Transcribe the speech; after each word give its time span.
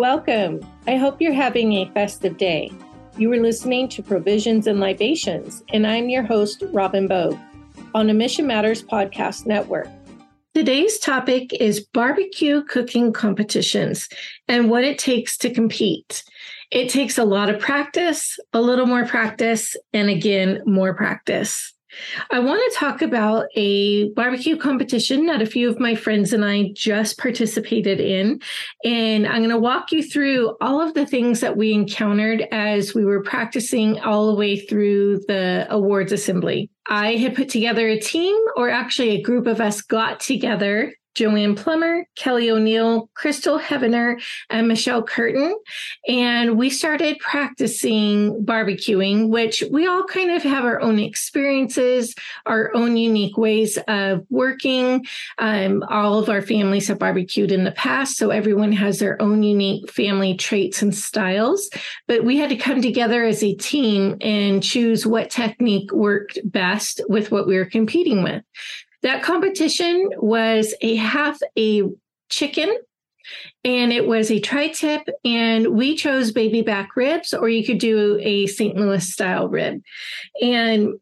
Welcome. 0.00 0.66
I 0.86 0.96
hope 0.96 1.20
you're 1.20 1.34
having 1.34 1.74
a 1.74 1.90
festive 1.90 2.38
day. 2.38 2.72
You 3.18 3.30
are 3.34 3.36
listening 3.36 3.86
to 3.90 4.02
Provisions 4.02 4.66
and 4.66 4.80
Libations, 4.80 5.62
and 5.74 5.86
I'm 5.86 6.08
your 6.08 6.22
host, 6.22 6.64
Robin 6.72 7.06
Bogue, 7.06 7.36
on 7.94 8.06
the 8.06 8.14
Mission 8.14 8.46
Matters 8.46 8.82
Podcast 8.82 9.44
Network. 9.44 9.88
Today's 10.54 10.98
topic 10.98 11.52
is 11.52 11.80
barbecue 11.92 12.62
cooking 12.64 13.12
competitions 13.12 14.08
and 14.48 14.70
what 14.70 14.84
it 14.84 14.98
takes 14.98 15.36
to 15.36 15.52
compete. 15.52 16.24
It 16.70 16.88
takes 16.88 17.18
a 17.18 17.24
lot 17.24 17.50
of 17.50 17.60
practice, 17.60 18.38
a 18.54 18.60
little 18.62 18.86
more 18.86 19.04
practice, 19.04 19.76
and 19.92 20.08
again, 20.08 20.62
more 20.64 20.94
practice. 20.94 21.74
I 22.30 22.38
want 22.38 22.62
to 22.72 22.78
talk 22.78 23.02
about 23.02 23.46
a 23.54 24.10
barbecue 24.10 24.56
competition 24.56 25.26
that 25.26 25.42
a 25.42 25.46
few 25.46 25.68
of 25.68 25.80
my 25.80 25.94
friends 25.94 26.32
and 26.32 26.44
I 26.44 26.70
just 26.74 27.18
participated 27.18 28.00
in. 28.00 28.40
And 28.84 29.26
I'm 29.26 29.38
going 29.38 29.50
to 29.50 29.58
walk 29.58 29.92
you 29.92 30.02
through 30.02 30.56
all 30.60 30.80
of 30.80 30.94
the 30.94 31.06
things 31.06 31.40
that 31.40 31.56
we 31.56 31.72
encountered 31.72 32.46
as 32.52 32.94
we 32.94 33.04
were 33.04 33.22
practicing 33.22 33.98
all 34.00 34.28
the 34.28 34.38
way 34.38 34.58
through 34.58 35.20
the 35.28 35.66
awards 35.70 36.12
assembly. 36.12 36.70
I 36.88 37.16
had 37.16 37.36
put 37.36 37.48
together 37.48 37.88
a 37.88 38.00
team, 38.00 38.36
or 38.56 38.68
actually 38.68 39.10
a 39.10 39.22
group 39.22 39.46
of 39.46 39.60
us 39.60 39.80
got 39.82 40.18
together 40.20 40.92
Joanne 41.14 41.54
Plummer, 41.54 42.06
Kelly 42.16 42.50
O'Neill, 42.50 43.10
Crystal 43.14 43.58
Heavener, 43.58 44.22
and 44.48 44.68
Michelle 44.68 45.02
Curtin. 45.02 45.56
And 46.08 46.56
we 46.56 46.70
started 46.70 47.18
practicing 47.18 48.44
barbecuing, 48.44 49.28
which 49.28 49.64
we 49.70 49.86
all 49.86 50.04
kind 50.04 50.30
of 50.30 50.42
have 50.42 50.64
our 50.64 50.80
own 50.80 50.98
experiences, 50.98 52.14
our 52.46 52.74
own 52.74 52.96
unique 52.96 53.36
ways 53.36 53.78
of 53.88 54.24
working. 54.30 55.04
Um, 55.38 55.82
all 55.88 56.18
of 56.18 56.28
our 56.28 56.42
families 56.42 56.88
have 56.88 56.98
barbecued 56.98 57.52
in 57.52 57.64
the 57.64 57.72
past, 57.72 58.16
so 58.16 58.30
everyone 58.30 58.72
has 58.72 58.98
their 58.98 59.20
own 59.20 59.42
unique 59.42 59.90
family 59.90 60.34
traits 60.34 60.82
and 60.82 60.94
styles. 60.94 61.68
But 62.06 62.24
we 62.24 62.36
had 62.36 62.50
to 62.50 62.56
come 62.56 62.82
together 62.82 63.24
as 63.24 63.42
a 63.42 63.54
team 63.54 64.16
and 64.20 64.62
choose 64.62 65.06
what 65.06 65.30
technique 65.30 65.92
worked 65.92 66.38
best 66.44 67.00
with 67.08 67.30
what 67.30 67.46
we 67.46 67.56
were 67.56 67.64
competing 67.64 68.22
with. 68.22 68.42
That 69.02 69.22
competition 69.22 70.10
was 70.16 70.74
a 70.82 70.96
half 70.96 71.38
a 71.58 71.84
chicken 72.28 72.76
and 73.64 73.92
it 73.92 74.06
was 74.06 74.30
a 74.30 74.40
tri 74.40 74.68
tip, 74.68 75.02
and 75.24 75.68
we 75.68 75.94
chose 75.96 76.32
baby 76.32 76.62
back 76.62 76.96
ribs, 76.96 77.34
or 77.34 77.48
you 77.48 77.64
could 77.64 77.78
do 77.78 78.18
a 78.22 78.46
St. 78.46 78.76
Louis 78.76 79.06
style 79.06 79.48
rib. 79.48 79.82
And 80.40 80.94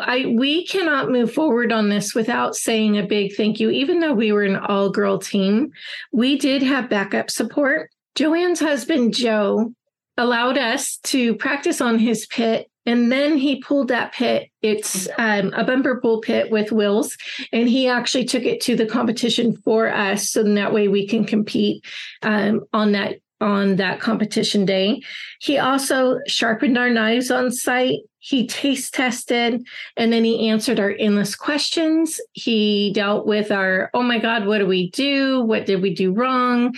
I 0.00 0.34
we 0.36 0.66
cannot 0.66 1.10
move 1.10 1.32
forward 1.32 1.72
on 1.72 1.88
this 1.88 2.14
without 2.14 2.56
saying 2.56 2.98
a 2.98 3.06
big 3.06 3.34
thank 3.36 3.60
you. 3.60 3.70
Even 3.70 4.00
though 4.00 4.14
we 4.14 4.32
were 4.32 4.42
an 4.42 4.56
all 4.56 4.90
girl 4.90 5.18
team, 5.18 5.70
we 6.12 6.36
did 6.36 6.62
have 6.62 6.90
backup 6.90 7.30
support. 7.30 7.90
Joanne's 8.14 8.60
husband 8.60 9.14
Joe 9.14 9.72
allowed 10.16 10.58
us 10.58 10.98
to 11.04 11.34
practice 11.36 11.80
on 11.80 11.98
his 11.98 12.26
pit 12.26 12.70
and 12.86 13.12
then 13.12 13.36
he 13.36 13.60
pulled 13.60 13.88
that 13.88 14.12
pit. 14.12 14.50
It's 14.62 15.08
um, 15.18 15.52
a 15.54 15.64
bumper 15.64 16.00
pull 16.00 16.20
pit 16.20 16.50
with 16.50 16.72
wheels, 16.72 17.16
and 17.52 17.68
he 17.68 17.88
actually 17.88 18.24
took 18.24 18.44
it 18.44 18.60
to 18.62 18.76
the 18.76 18.86
competition 18.86 19.56
for 19.58 19.92
us, 19.92 20.30
so 20.30 20.42
that 20.42 20.72
way 20.72 20.88
we 20.88 21.06
can 21.06 21.24
compete 21.24 21.84
um, 22.22 22.62
on 22.72 22.92
that 22.92 23.16
on 23.40 23.76
that 23.76 24.00
competition 24.00 24.64
day. 24.64 25.02
He 25.40 25.58
also 25.58 26.18
sharpened 26.26 26.78
our 26.78 26.88
knives 26.88 27.30
on 27.30 27.52
site. 27.52 27.98
He 28.18 28.46
taste 28.46 28.94
tested, 28.94 29.64
and 29.96 30.12
then 30.12 30.24
he 30.24 30.48
answered 30.48 30.80
our 30.80 30.94
endless 30.98 31.36
questions. 31.36 32.18
He 32.32 32.92
dealt 32.92 33.26
with 33.26 33.52
our, 33.52 33.90
oh 33.94 34.02
my 34.02 34.18
God, 34.18 34.46
what 34.46 34.58
do 34.58 34.66
we 34.66 34.90
do? 34.90 35.42
What 35.42 35.66
did 35.66 35.82
we 35.82 35.94
do 35.94 36.12
wrong? 36.12 36.74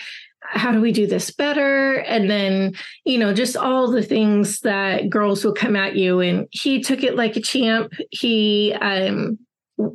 How 0.50 0.72
do 0.72 0.80
we 0.80 0.92
do 0.92 1.06
this 1.06 1.30
better? 1.30 1.95
And 1.95 2.30
then, 2.30 2.73
you 3.05 3.18
know, 3.18 3.33
just 3.33 3.56
all 3.56 3.90
the 3.90 4.02
things 4.02 4.61
that 4.61 5.11
girls 5.11 5.45
will 5.45 5.55
come 5.55 5.77
at 5.77 5.96
you. 5.96 6.20
And 6.20 6.46
he 6.50 6.80
took 6.80 7.02
it 7.02 7.17
like 7.17 7.36
a 7.36 7.40
champ. 7.40 7.92
He 8.11 8.74
um, 8.80 9.39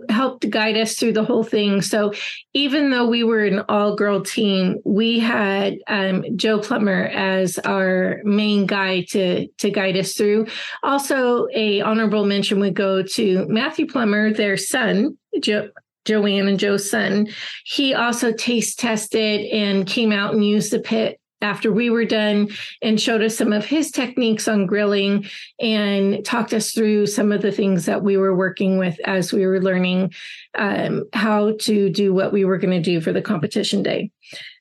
helped 0.09 0.50
guide 0.50 0.78
us 0.78 0.95
through 0.95 1.13
the 1.13 1.23
whole 1.23 1.44
thing. 1.44 1.81
So 1.81 2.13
even 2.53 2.89
though 2.89 3.07
we 3.07 3.23
were 3.23 3.44
an 3.44 3.63
all 3.67 3.95
girl 3.95 4.22
team, 4.22 4.79
we 4.85 5.19
had 5.19 5.78
um, 5.88 6.23
Joe 6.35 6.59
Plummer 6.59 7.05
as 7.05 7.59
our 7.59 8.22
main 8.23 8.66
guy 8.66 9.01
to 9.09 9.47
to 9.47 9.69
guide 9.69 9.97
us 9.97 10.13
through. 10.13 10.47
Also, 10.83 11.47
a 11.53 11.81
honorable 11.81 12.25
mention 12.25 12.59
would 12.59 12.75
go 12.75 13.03
to 13.03 13.45
Matthew 13.47 13.88
Plummer, 13.88 14.31
their 14.31 14.57
son. 14.57 15.17
Joe, 15.41 15.69
Joanne 16.06 16.47
and 16.47 16.59
Joe's 16.59 16.90
son, 16.90 17.28
he 17.66 17.94
also 17.94 18.31
taste 18.31 18.80
tested 18.80 19.46
and 19.52 19.88
came 19.88 20.12
out 20.12 20.34
and 20.34 20.46
used 20.46 20.72
the 20.72 20.80
pit 20.80 21.19
after 21.44 21.72
we 21.72 21.90
were 21.90 22.06
done 22.06 22.47
and 22.81 23.00
showed 23.00 23.22
us 23.22 23.38
some 23.38 23.53
of 23.53 23.66
his 23.66 23.91
techniques 23.91 24.47
on 24.47 24.66
grilling 24.66 25.25
and 25.59 26.24
talked 26.25 26.53
us 26.53 26.72
through 26.72 27.06
some 27.06 27.31
of 27.31 27.41
the 27.41 27.52
things 27.52 27.86
that 27.86 28.02
we 28.02 28.18
were 28.18 28.36
working 28.36 28.78
with 28.78 28.97
as 29.03 29.34
we 29.34 29.46
were 29.46 29.62
learning 29.62 30.14
um, 30.58 31.03
how 31.14 31.53
to 31.59 31.90
do 31.90 32.14
what 32.14 32.31
we 32.31 32.46
were 32.46 32.58
going 32.58 32.72
to 32.72 32.81
do 32.81 33.02
for 33.02 33.12
the 33.12 33.22
competition 33.22 33.84
day. 33.84 34.09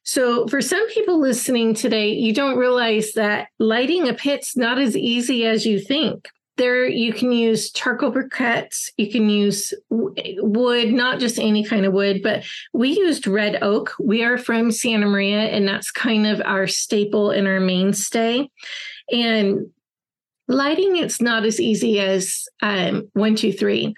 So, 0.05 0.49
for 0.49 0.61
some 0.61 0.89
people 0.91 1.21
listening 1.21 1.75
today, 1.75 2.09
you 2.09 2.35
don't 2.35 2.59
realize 2.59 3.13
that 3.13 3.49
lighting 3.61 4.09
a 4.09 4.15
pit's 4.15 4.57
not 4.57 4.79
as 4.79 4.97
easy 4.97 5.47
as 5.47 5.65
you 5.65 5.79
think 5.79 6.29
there 6.57 6.87
you 6.87 7.13
can 7.13 7.33
use 7.33 7.71
charcoal 7.71 8.13
briquettes 8.13 8.91
you 8.97 9.11
can 9.11 9.29
use 9.31 9.73
wood 9.91 10.93
not 10.93 11.19
just 11.19 11.39
any 11.39 11.65
kind 11.65 11.87
of 11.87 11.93
wood 11.93 12.23
but 12.23 12.45
we 12.73 12.91
used 12.91 13.27
red 13.27 13.63
oak. 13.63 13.95
We 13.99 14.23
are 14.23 14.37
from 14.37 14.71
santa 14.71 15.07
maria 15.07 15.41
and 15.41 15.67
that's 15.67 15.91
kind 15.91 16.27
of 16.27 16.43
our 16.45 16.67
staple 16.67 17.31
and 17.31 17.47
our 17.47 17.61
mainstay. 17.61 18.51
And 19.11 19.71
lighting 20.49 20.97
it's 20.97 21.21
not 21.21 21.45
as 21.45 21.61
easy 21.61 22.01
as 22.01 22.47
um, 22.61 23.09
one 23.15 23.37
two 23.37 23.53
three 23.53 23.95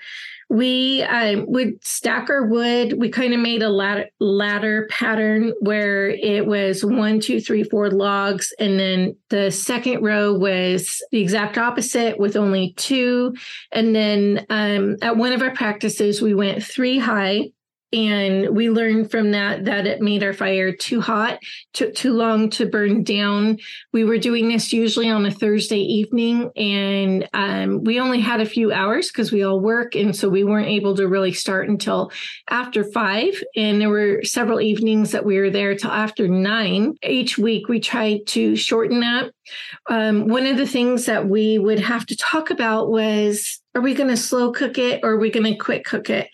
we 0.50 1.02
um, 1.02 1.46
would 1.48 1.84
stack 1.84 2.28
our 2.30 2.46
wood. 2.46 2.94
We 2.98 3.08
kind 3.08 3.34
of 3.34 3.40
made 3.40 3.62
a 3.62 3.68
ladder, 3.68 4.06
ladder 4.20 4.86
pattern 4.90 5.52
where 5.60 6.08
it 6.10 6.46
was 6.46 6.84
one, 6.84 7.20
two, 7.20 7.40
three, 7.40 7.64
four 7.64 7.90
logs. 7.90 8.52
And 8.58 8.78
then 8.78 9.16
the 9.30 9.50
second 9.50 10.02
row 10.02 10.34
was 10.34 11.02
the 11.10 11.20
exact 11.20 11.58
opposite 11.58 12.18
with 12.18 12.36
only 12.36 12.74
two. 12.76 13.34
And 13.72 13.94
then 13.94 14.46
um, 14.50 14.96
at 15.02 15.16
one 15.16 15.32
of 15.32 15.42
our 15.42 15.54
practices, 15.54 16.22
we 16.22 16.34
went 16.34 16.62
three 16.62 16.98
high 16.98 17.50
and 17.94 18.56
we 18.56 18.70
learned 18.70 19.10
from 19.10 19.30
that 19.30 19.66
that 19.66 19.86
it 19.86 20.00
made 20.00 20.24
our 20.24 20.32
fire 20.32 20.72
too 20.72 21.00
hot 21.00 21.38
took 21.72 21.94
too 21.94 22.12
long 22.12 22.50
to 22.50 22.66
burn 22.66 23.04
down. 23.04 23.58
We 23.92 24.04
were 24.04 24.18
doing 24.18 24.48
this 24.48 24.72
usually 24.72 25.08
on 25.08 25.24
a 25.26 25.30
thursday 25.30 25.78
evening 25.78 26.50
and 26.56 27.28
um, 27.32 27.84
we 27.84 28.00
only 28.00 28.20
had 28.20 28.40
a 28.40 28.46
few 28.46 28.72
hours 28.72 29.08
because 29.08 29.30
we 29.30 29.44
all 29.44 29.60
work. 29.60 29.94
And 29.94 30.14
so 30.14 30.28
we 30.28 30.42
weren't 30.42 30.68
able 30.68 30.96
to 30.96 31.06
really 31.06 31.32
start 31.32 31.68
until 31.68 32.10
after 32.50 32.84
five. 32.84 33.40
And 33.56 33.80
there 33.80 33.90
were 33.90 34.24
several 34.24 34.60
evenings 34.60 35.12
that 35.12 35.24
we 35.24 35.38
were 35.38 35.50
there 35.50 35.76
till 35.76 35.92
after 35.92 36.26
nine. 36.26 36.94
Each 37.02 37.38
week 37.38 37.68
we 37.68 37.78
tried 37.78 38.26
to 38.28 38.56
shorten 38.56 39.00
that 39.00 39.30
um, 39.88 40.26
one 40.26 40.46
of 40.46 40.56
the 40.56 40.66
things 40.66 41.06
that 41.06 41.28
we 41.28 41.58
would 41.58 41.80
have 41.80 42.06
to 42.06 42.16
talk 42.16 42.50
about 42.50 42.90
was 42.90 43.60
are 43.74 43.82
we 43.82 43.94
going 43.94 44.10
to 44.10 44.16
slow 44.16 44.52
cook 44.52 44.78
it 44.78 45.00
or 45.02 45.12
are 45.12 45.18
we 45.18 45.30
going 45.30 45.44
to 45.44 45.58
quick 45.58 45.84
cook 45.84 46.10
it 46.10 46.28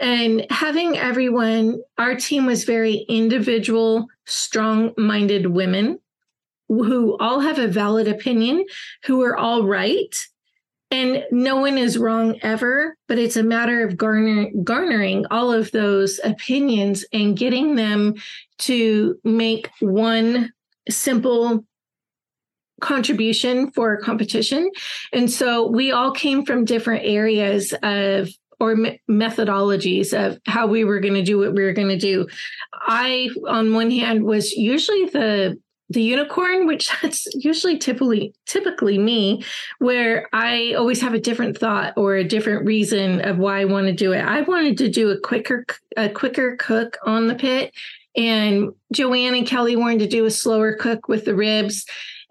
and 0.00 0.46
having 0.50 0.98
everyone, 0.98 1.80
our 1.98 2.16
team 2.16 2.46
was 2.46 2.64
very 2.64 3.06
individual, 3.08 4.06
strong 4.24 4.92
minded 4.96 5.46
women 5.46 5.98
who 6.68 7.16
all 7.18 7.40
have 7.40 7.58
a 7.58 7.68
valid 7.68 8.08
opinion, 8.08 8.64
who 9.04 9.22
are 9.22 9.36
all 9.36 9.64
right. 9.64 10.14
And 10.90 11.24
no 11.30 11.56
one 11.56 11.78
is 11.78 11.98
wrong 11.98 12.38
ever, 12.42 12.96
but 13.08 13.18
it's 13.18 13.36
a 13.36 13.42
matter 13.42 13.86
of 13.86 13.96
garner, 13.96 14.50
garnering 14.62 15.26
all 15.30 15.52
of 15.52 15.70
those 15.72 16.20
opinions 16.24 17.04
and 17.12 17.36
getting 17.36 17.74
them 17.74 18.14
to 18.58 19.18
make 19.24 19.70
one 19.80 20.52
simple 20.88 21.64
contribution 22.80 23.70
for 23.72 23.96
competition. 23.98 24.70
And 25.12 25.30
so 25.30 25.66
we 25.70 25.92
all 25.92 26.12
came 26.12 26.44
from 26.44 26.64
different 26.64 27.04
areas 27.04 27.74
of 27.82 28.28
or 28.60 28.76
me- 28.76 29.00
methodologies 29.10 30.12
of 30.12 30.38
how 30.46 30.66
we 30.66 30.84
were 30.84 31.00
going 31.00 31.14
to 31.14 31.22
do 31.22 31.38
what 31.38 31.54
we 31.54 31.62
were 31.62 31.72
going 31.72 31.88
to 31.88 31.98
do. 31.98 32.26
I, 32.72 33.28
on 33.48 33.74
one 33.74 33.90
hand, 33.90 34.24
was 34.24 34.52
usually 34.52 35.06
the 35.06 35.58
the 35.90 36.02
unicorn, 36.02 36.66
which 36.66 36.90
that's 37.02 37.26
usually 37.34 37.78
typically 37.78 38.34
typically 38.46 38.98
me, 38.98 39.44
where 39.78 40.28
I 40.32 40.74
always 40.74 41.00
have 41.00 41.14
a 41.14 41.20
different 41.20 41.58
thought 41.58 41.94
or 41.96 42.16
a 42.16 42.24
different 42.24 42.64
reason 42.64 43.20
of 43.20 43.38
why 43.38 43.60
I 43.60 43.64
want 43.66 43.86
to 43.86 43.92
do 43.92 44.12
it. 44.12 44.20
I 44.20 44.40
wanted 44.42 44.78
to 44.78 44.88
do 44.88 45.10
a 45.10 45.20
quicker 45.20 45.66
a 45.96 46.08
quicker 46.08 46.56
cook 46.56 46.96
on 47.04 47.26
the 47.26 47.34
pit, 47.34 47.72
and 48.16 48.70
Joanne 48.92 49.34
and 49.34 49.46
Kelly 49.46 49.76
wanted 49.76 50.00
to 50.00 50.08
do 50.08 50.24
a 50.24 50.30
slower 50.30 50.74
cook 50.74 51.08
with 51.08 51.24
the 51.24 51.34
ribs. 51.34 51.84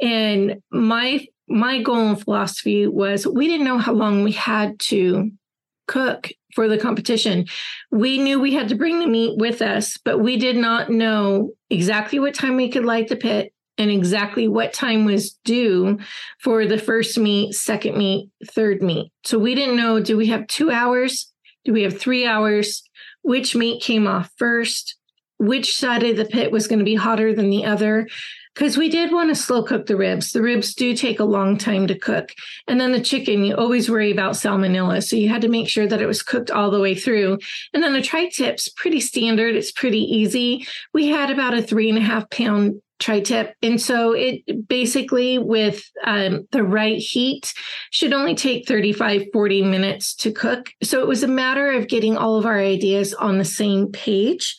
And 0.04 0.62
my 0.70 1.26
my 1.48 1.82
goal 1.82 2.10
and 2.10 2.22
philosophy 2.22 2.88
was 2.88 3.26
we 3.26 3.48
didn't 3.48 3.66
know 3.66 3.78
how 3.78 3.94
long 3.94 4.24
we 4.24 4.34
had 4.34 4.80
to 4.80 5.32
cook 5.88 6.30
for 6.54 6.68
the 6.68 6.78
competition. 6.78 7.46
We 7.92 8.18
knew 8.18 8.40
we 8.40 8.54
had 8.54 8.70
to 8.70 8.76
bring 8.76 9.00
the 9.00 9.08
meat 9.08 9.38
with 9.38 9.62
us, 9.62 9.98
but 10.04 10.20
we 10.20 10.38
did 10.38 10.56
not 10.56 10.90
know 10.90 11.52
exactly 11.70 12.20
what 12.20 12.34
time 12.34 12.58
we 12.58 12.70
could 12.70 12.86
light 12.86 13.08
the 13.08 13.16
pit 13.16 13.54
and 13.78 13.90
exactly 13.90 14.48
what 14.48 14.74
time 14.74 15.06
was 15.06 15.34
due 15.46 16.00
for 16.40 16.66
the 16.66 16.78
first 16.78 17.18
meat, 17.18 17.54
second 17.54 17.98
meat, 17.98 18.30
third 18.52 18.84
meat. 18.84 19.12
So 19.26 19.40
we 19.40 19.56
didn't 19.56 19.78
know 19.78 20.00
do 20.00 20.18
we 20.18 20.28
have 20.28 20.48
two 20.48 20.70
hours? 20.70 21.32
Do 21.66 21.72
we 21.72 21.84
have 21.84 21.98
three 21.98 22.26
hours? 22.26 22.84
Which 23.22 23.56
meat 23.56 23.82
came 23.82 24.06
off 24.06 24.30
first? 24.38 24.98
Which 25.40 25.76
side 25.78 26.04
of 26.04 26.18
the 26.18 26.26
pit 26.26 26.52
was 26.52 26.68
going 26.68 26.80
to 26.80 26.86
be 26.86 26.96
hotter 26.96 27.34
than 27.34 27.50
the 27.50 27.66
other? 27.66 28.08
Because 28.54 28.78
we 28.78 28.90
did 28.90 29.12
want 29.12 29.30
to 29.30 29.36
slow 29.36 29.64
cook 29.64 29.86
the 29.86 29.96
ribs. 29.96 30.32
The 30.32 30.42
ribs 30.42 30.76
do 30.76 30.96
take 30.96 31.20
a 31.20 31.26
long 31.26 31.58
time 31.58 31.88
to 31.88 31.98
cook. 31.98 32.34
And 32.68 32.80
then 32.80 32.92
the 32.92 33.02
chicken, 33.02 33.44
you 33.44 33.56
always 33.56 33.90
worry 33.90 34.12
about 34.12 34.34
salmonella. 34.34 35.04
So 35.04 35.16
you 35.16 35.30
had 35.30 35.42
to 35.42 35.50
make 35.50 35.68
sure 35.68 35.88
that 35.88 36.02
it 36.02 36.06
was 36.06 36.22
cooked 36.22 36.52
all 36.52 36.70
the 36.70 36.80
way 36.80 36.96
through. 36.96 37.40
And 37.74 37.82
then 37.82 37.94
the 37.94 38.02
tri 38.02 38.30
tip's 38.30 38.70
pretty 38.70 39.00
standard, 39.00 39.56
it's 39.56 39.72
pretty 39.72 40.02
easy. 40.02 40.68
We 40.94 41.08
had 41.08 41.32
about 41.32 41.54
a 41.54 41.64
three 41.64 41.90
and 41.90 41.98
a 41.98 42.02
half 42.02 42.30
pound 42.30 42.82
tri-tip. 43.04 43.56
And 43.62 43.80
so 43.80 44.14
it 44.14 44.68
basically 44.68 45.38
with 45.38 45.84
um, 46.06 46.48
the 46.52 46.64
right 46.64 46.98
heat 46.98 47.54
should 47.92 48.14
only 48.14 48.34
take 48.34 48.68
35 48.68 49.26
40 49.34 49.64
minutes 49.64 50.16
to 50.16 50.32
cook. 50.32 50.72
So 50.82 51.02
it 51.02 51.08
was 51.08 51.22
a 51.22 51.28
matter 51.28 51.72
of 51.72 51.90
getting 51.90 52.16
all 52.16 52.38
of 52.38 52.46
our 52.46 52.60
ideas 52.60 53.14
on 53.14 53.38
the 53.38 53.46
same 53.46 53.92
page. 53.92 54.56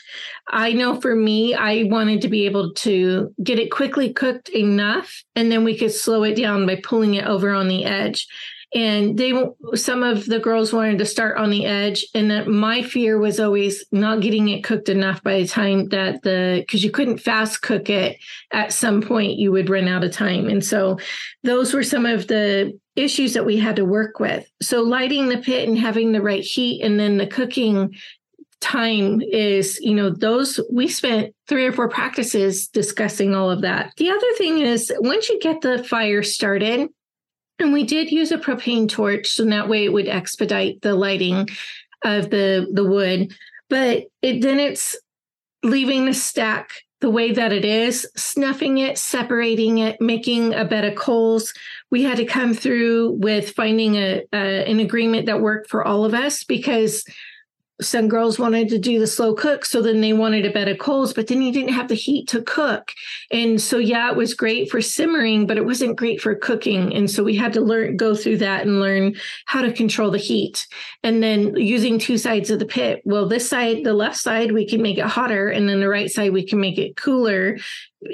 I 0.49 0.73
know 0.73 1.01
for 1.01 1.17
me 1.17 1.55
i 1.55 1.85
wanted 1.85 2.21
to 2.21 2.29
be 2.29 2.45
able 2.45 2.75
to 2.75 3.33
get 3.43 3.59
it 3.59 3.71
quickly 3.71 4.13
cooked 4.13 4.51
enough 4.51 5.25
and 5.35 5.51
then 5.51 5.65
we 5.65 5.77
could 5.77 5.93
slow 5.93 6.23
it 6.23 6.37
down 6.37 6.67
by 6.67 6.77
pulling 6.77 7.15
it 7.15 7.25
over 7.25 7.51
on 7.51 7.69
the 7.69 7.85
edge 7.85 8.27
and 8.73 9.19
they 9.19 9.33
some 9.75 10.03
of 10.03 10.27
the 10.27 10.39
girls 10.39 10.73
wanted 10.73 10.99
to 10.99 11.05
start 11.05 11.37
on 11.37 11.51
the 11.51 11.67
edge 11.67 12.07
and 12.15 12.31
that 12.31 12.49
my 12.49 12.83
fear 12.83 13.19
was 13.19 13.39
always 13.39 13.85
not 13.93 14.21
getting 14.21 14.49
it 14.49 14.65
cooked 14.65 14.89
enough 14.89 15.23
by 15.23 15.41
the 15.41 15.49
time 15.49 15.89
that 15.89 16.23
the 16.23 16.65
because 16.67 16.83
you 16.83 16.91
couldn't 16.91 17.19
fast 17.19 17.63
cook 17.63 17.91
it 17.91 18.17
at 18.53 18.73
some 18.73 19.03
point 19.03 19.39
you 19.39 19.53
would 19.53 19.71
run 19.71 19.89
out 19.89 20.05
of 20.05 20.13
time. 20.13 20.49
And 20.49 20.65
so 20.65 20.99
those 21.43 21.73
were 21.75 21.83
some 21.83 22.07
of 22.07 22.27
the 22.27 22.79
issues 22.97 23.35
that 23.35 23.47
we 23.47 23.59
had 23.59 23.77
to 23.77 23.85
work 23.85 24.21
with. 24.21 24.47
So 24.63 24.83
lighting 24.83 25.29
the 25.29 25.39
pit 25.39 25.69
and 25.69 25.79
having 25.79 26.13
the 26.13 26.23
right 26.23 26.45
heat 26.45 26.83
and 26.83 26.99
then 26.99 27.17
the 27.17 27.27
cooking 27.27 27.95
time 28.61 29.21
is 29.21 29.79
you 29.83 29.95
know 29.95 30.09
those 30.09 30.59
we 30.73 30.89
spent 30.89 31.35
three 31.49 31.67
or 31.67 31.73
four 31.73 31.89
practices 31.89 32.67
discussing 32.67 33.35
all 33.35 33.51
of 33.51 33.61
that. 33.61 33.93
The 33.99 34.11
other 34.11 34.33
thing 34.39 34.59
is 34.59 34.93
once 35.01 35.29
you 35.29 35.39
get 35.39 35.61
the 35.61 35.85
fire 35.85 36.23
started 36.23 36.89
and 37.59 37.73
we 37.73 37.85
did 37.85 38.11
use 38.11 38.33
a 38.33 38.39
propane 38.39 38.89
torch, 38.89 39.29
so 39.29 39.45
that 39.45 39.69
way 39.69 39.85
it 39.85 39.93
would 39.93 40.09
expedite 40.09 40.83
the 40.83 40.95
lighting 40.95 41.49
of 42.05 42.31
the 42.31 42.69
the 42.73 42.85
wood. 42.85 43.35
But 43.71 44.05
it 44.23 44.43
then 44.43 44.59
it's 44.59 44.97
leaving 45.63 46.05
the 46.05 46.15
stack 46.15 46.71
the 47.01 47.11
way 47.11 47.33
that 47.33 47.53
it 47.53 47.65
is, 47.65 48.09
snuffing 48.17 48.79
it, 48.79 48.97
separating 48.97 49.79
it, 49.79 50.01
making 50.01 50.55
a 50.55 50.65
bed 50.65 50.85
of 50.85 50.95
coals. 50.95 51.53
We 51.91 52.03
had 52.03 52.17
to 52.17 52.25
come 52.25 52.55
through 52.55 53.13
with 53.13 53.51
finding 53.51 53.97
a, 53.97 54.23
a 54.33 54.71
an 54.71 54.81
agreement 54.81 55.27
that 55.27 55.41
worked 55.41 55.69
for 55.69 55.85
all 55.85 56.05
of 56.05 56.15
us 56.15 56.45
because 56.45 57.05
some 57.81 58.09
girls 58.09 58.39
wanted 58.39 58.69
to 58.69 58.79
do 58.79 59.01
the 59.01 59.07
slow 59.07 59.35
cook 59.35 59.65
so 59.65 59.83
then 59.83 60.01
they 60.01 60.13
wanted 60.13 60.47
a 60.47 60.53
bed 60.53 60.69
of 60.69 60.79
coals 60.79 61.13
but 61.13 61.27
then 61.27 61.43
you 61.43 61.53
didn't 61.53 61.73
have 61.73 61.89
the 61.89 61.95
heat 61.95 62.29
to 62.29 62.43
cook. 62.43 62.93
And 63.31 63.61
so 63.61 63.79
yeah 63.79 64.11
it 64.11 64.17
was 64.17 64.35
great 64.35 64.71
for 64.71 64.81
simmering 64.81 65.47
but 65.47 65.57
it 65.57 65.65
wasn't 65.65 65.97
great 65.97 66.21
for 66.21 66.35
cooking. 66.35 66.95
And 66.95 67.11
so 67.11 67.25
we 67.25 67.35
had 67.37 67.53
to 67.55 67.61
learn 67.61 67.97
go 67.97 68.15
through 68.15 68.39
that 68.39 68.67
and 68.67 68.81
learn 68.81 69.15
how 69.47 69.63
to 69.63 69.73
control 69.73 70.11
the 70.11 70.19
heat. 70.19 70.67
And 71.03 71.23
then 71.23 71.57
using 71.57 71.99
two 71.99 72.17
sides 72.19 72.51
of 72.51 72.61
the 72.61 72.67
pit. 72.67 73.03
Well 73.05 73.29
this 73.29 73.49
side 73.49 73.85
the 73.85 73.95
left 73.95 74.17
side 74.17 74.53
we 74.53 74.67
can 74.67 74.81
make 74.81 74.99
it 74.99 75.07
hotter 75.07 75.49
and 75.49 75.69
then 75.69 75.81
the 75.81 75.89
right 75.89 76.11
side 76.11 76.33
we 76.33 76.47
can 76.47 76.61
make 76.61 76.79
it 76.79 76.97
cooler 76.97 77.57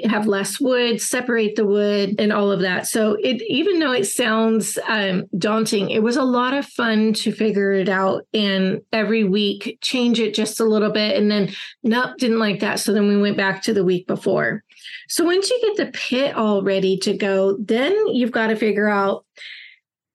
have 0.05 0.27
less 0.27 0.59
wood, 0.59 1.01
separate 1.01 1.55
the 1.55 1.65
wood, 1.65 2.15
and 2.19 2.31
all 2.31 2.51
of 2.51 2.61
that. 2.61 2.87
So 2.87 3.17
it, 3.21 3.41
even 3.47 3.79
though 3.79 3.91
it 3.91 4.05
sounds 4.05 4.77
um, 4.87 5.25
daunting, 5.37 5.89
it 5.89 6.03
was 6.03 6.17
a 6.17 6.23
lot 6.23 6.53
of 6.53 6.65
fun 6.65 7.13
to 7.13 7.31
figure 7.31 7.71
it 7.71 7.89
out. 7.89 8.25
And 8.33 8.81
every 8.91 9.23
week, 9.23 9.77
change 9.81 10.19
it 10.19 10.33
just 10.33 10.59
a 10.59 10.65
little 10.65 10.91
bit, 10.91 11.17
and 11.17 11.29
then 11.29 11.49
nope, 11.83 12.17
didn't 12.17 12.39
like 12.39 12.59
that. 12.59 12.79
So 12.79 12.93
then 12.93 13.07
we 13.07 13.19
went 13.19 13.37
back 13.37 13.63
to 13.63 13.73
the 13.73 13.83
week 13.83 14.07
before. 14.07 14.63
So 15.07 15.25
once 15.25 15.49
you 15.49 15.59
get 15.61 15.85
the 15.85 15.91
pit 15.91 16.35
all 16.35 16.63
ready 16.63 16.97
to 16.99 17.15
go, 17.15 17.57
then 17.57 17.95
you've 18.07 18.31
got 18.31 18.47
to 18.47 18.55
figure 18.55 18.87
out 18.87 19.25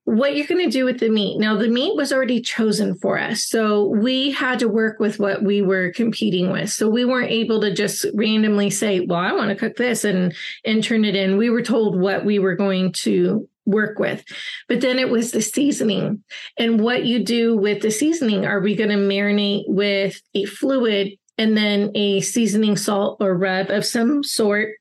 what 0.07 0.37
you're 0.37 0.47
going 0.47 0.65
to 0.65 0.71
do 0.71 0.85
with 0.85 1.01
the 1.01 1.11
meat. 1.11 1.37
Now, 1.37 1.57
the 1.57 1.67
meat 1.67 1.97
was 1.97 2.13
already 2.13 2.41
chosen 2.41 2.95
for 2.95 3.19
us. 3.19 3.43
So 3.43 3.87
we 3.87 4.31
had 4.31 4.61
to 4.61 4.69
work 4.69 5.01
with 5.01 5.19
what 5.19 5.43
we 5.43 5.63
were 5.63 5.91
competing 5.91 6.53
with. 6.53 6.71
So 6.71 6.89
we 6.89 7.05
weren't 7.05 7.33
able 7.33 7.61
to 7.63 7.75
just 7.75 8.07
randomly 8.15 8.71
say, 8.71 9.01
well, 9.01 9.19
I 9.19 9.33
want 9.33 9.51
to 9.51 9.57
cook 9.57 9.77
this 9.77 10.05
and, 10.05 10.33
and 10.65 10.83
turn 10.83 11.05
it 11.05 11.17
in. 11.17 11.37
We 11.37 11.51
were 11.51 11.61
told 11.61 12.01
what 12.01 12.25
we 12.25 12.39
were 12.39 12.55
going 12.55 12.93
to 12.93 13.49
work 13.65 13.99
with. 13.99 14.25
But 14.69 14.81
then 14.81 15.01
it 15.01 15.11
was 15.11 15.33
the 15.33 15.43
seasoning 15.43 16.23
and 16.57 16.81
what 16.81 17.05
you 17.05 17.25
do 17.25 17.57
with 17.57 17.83
the 17.83 17.91
seasoning. 17.91 18.47
Are 18.47 18.61
we 18.61 18.77
going 18.77 18.91
to 18.91 18.97
marinate 18.97 19.65
with 19.67 20.23
a 20.35 20.45
fluid 20.45 21.19
and 21.37 21.57
then 21.57 21.91
a 21.97 22.21
seasoning 22.21 22.77
salt 22.77 23.17
or 23.21 23.37
rub 23.37 23.71
of 23.71 23.85
some 23.85 24.23
sort? 24.23 24.75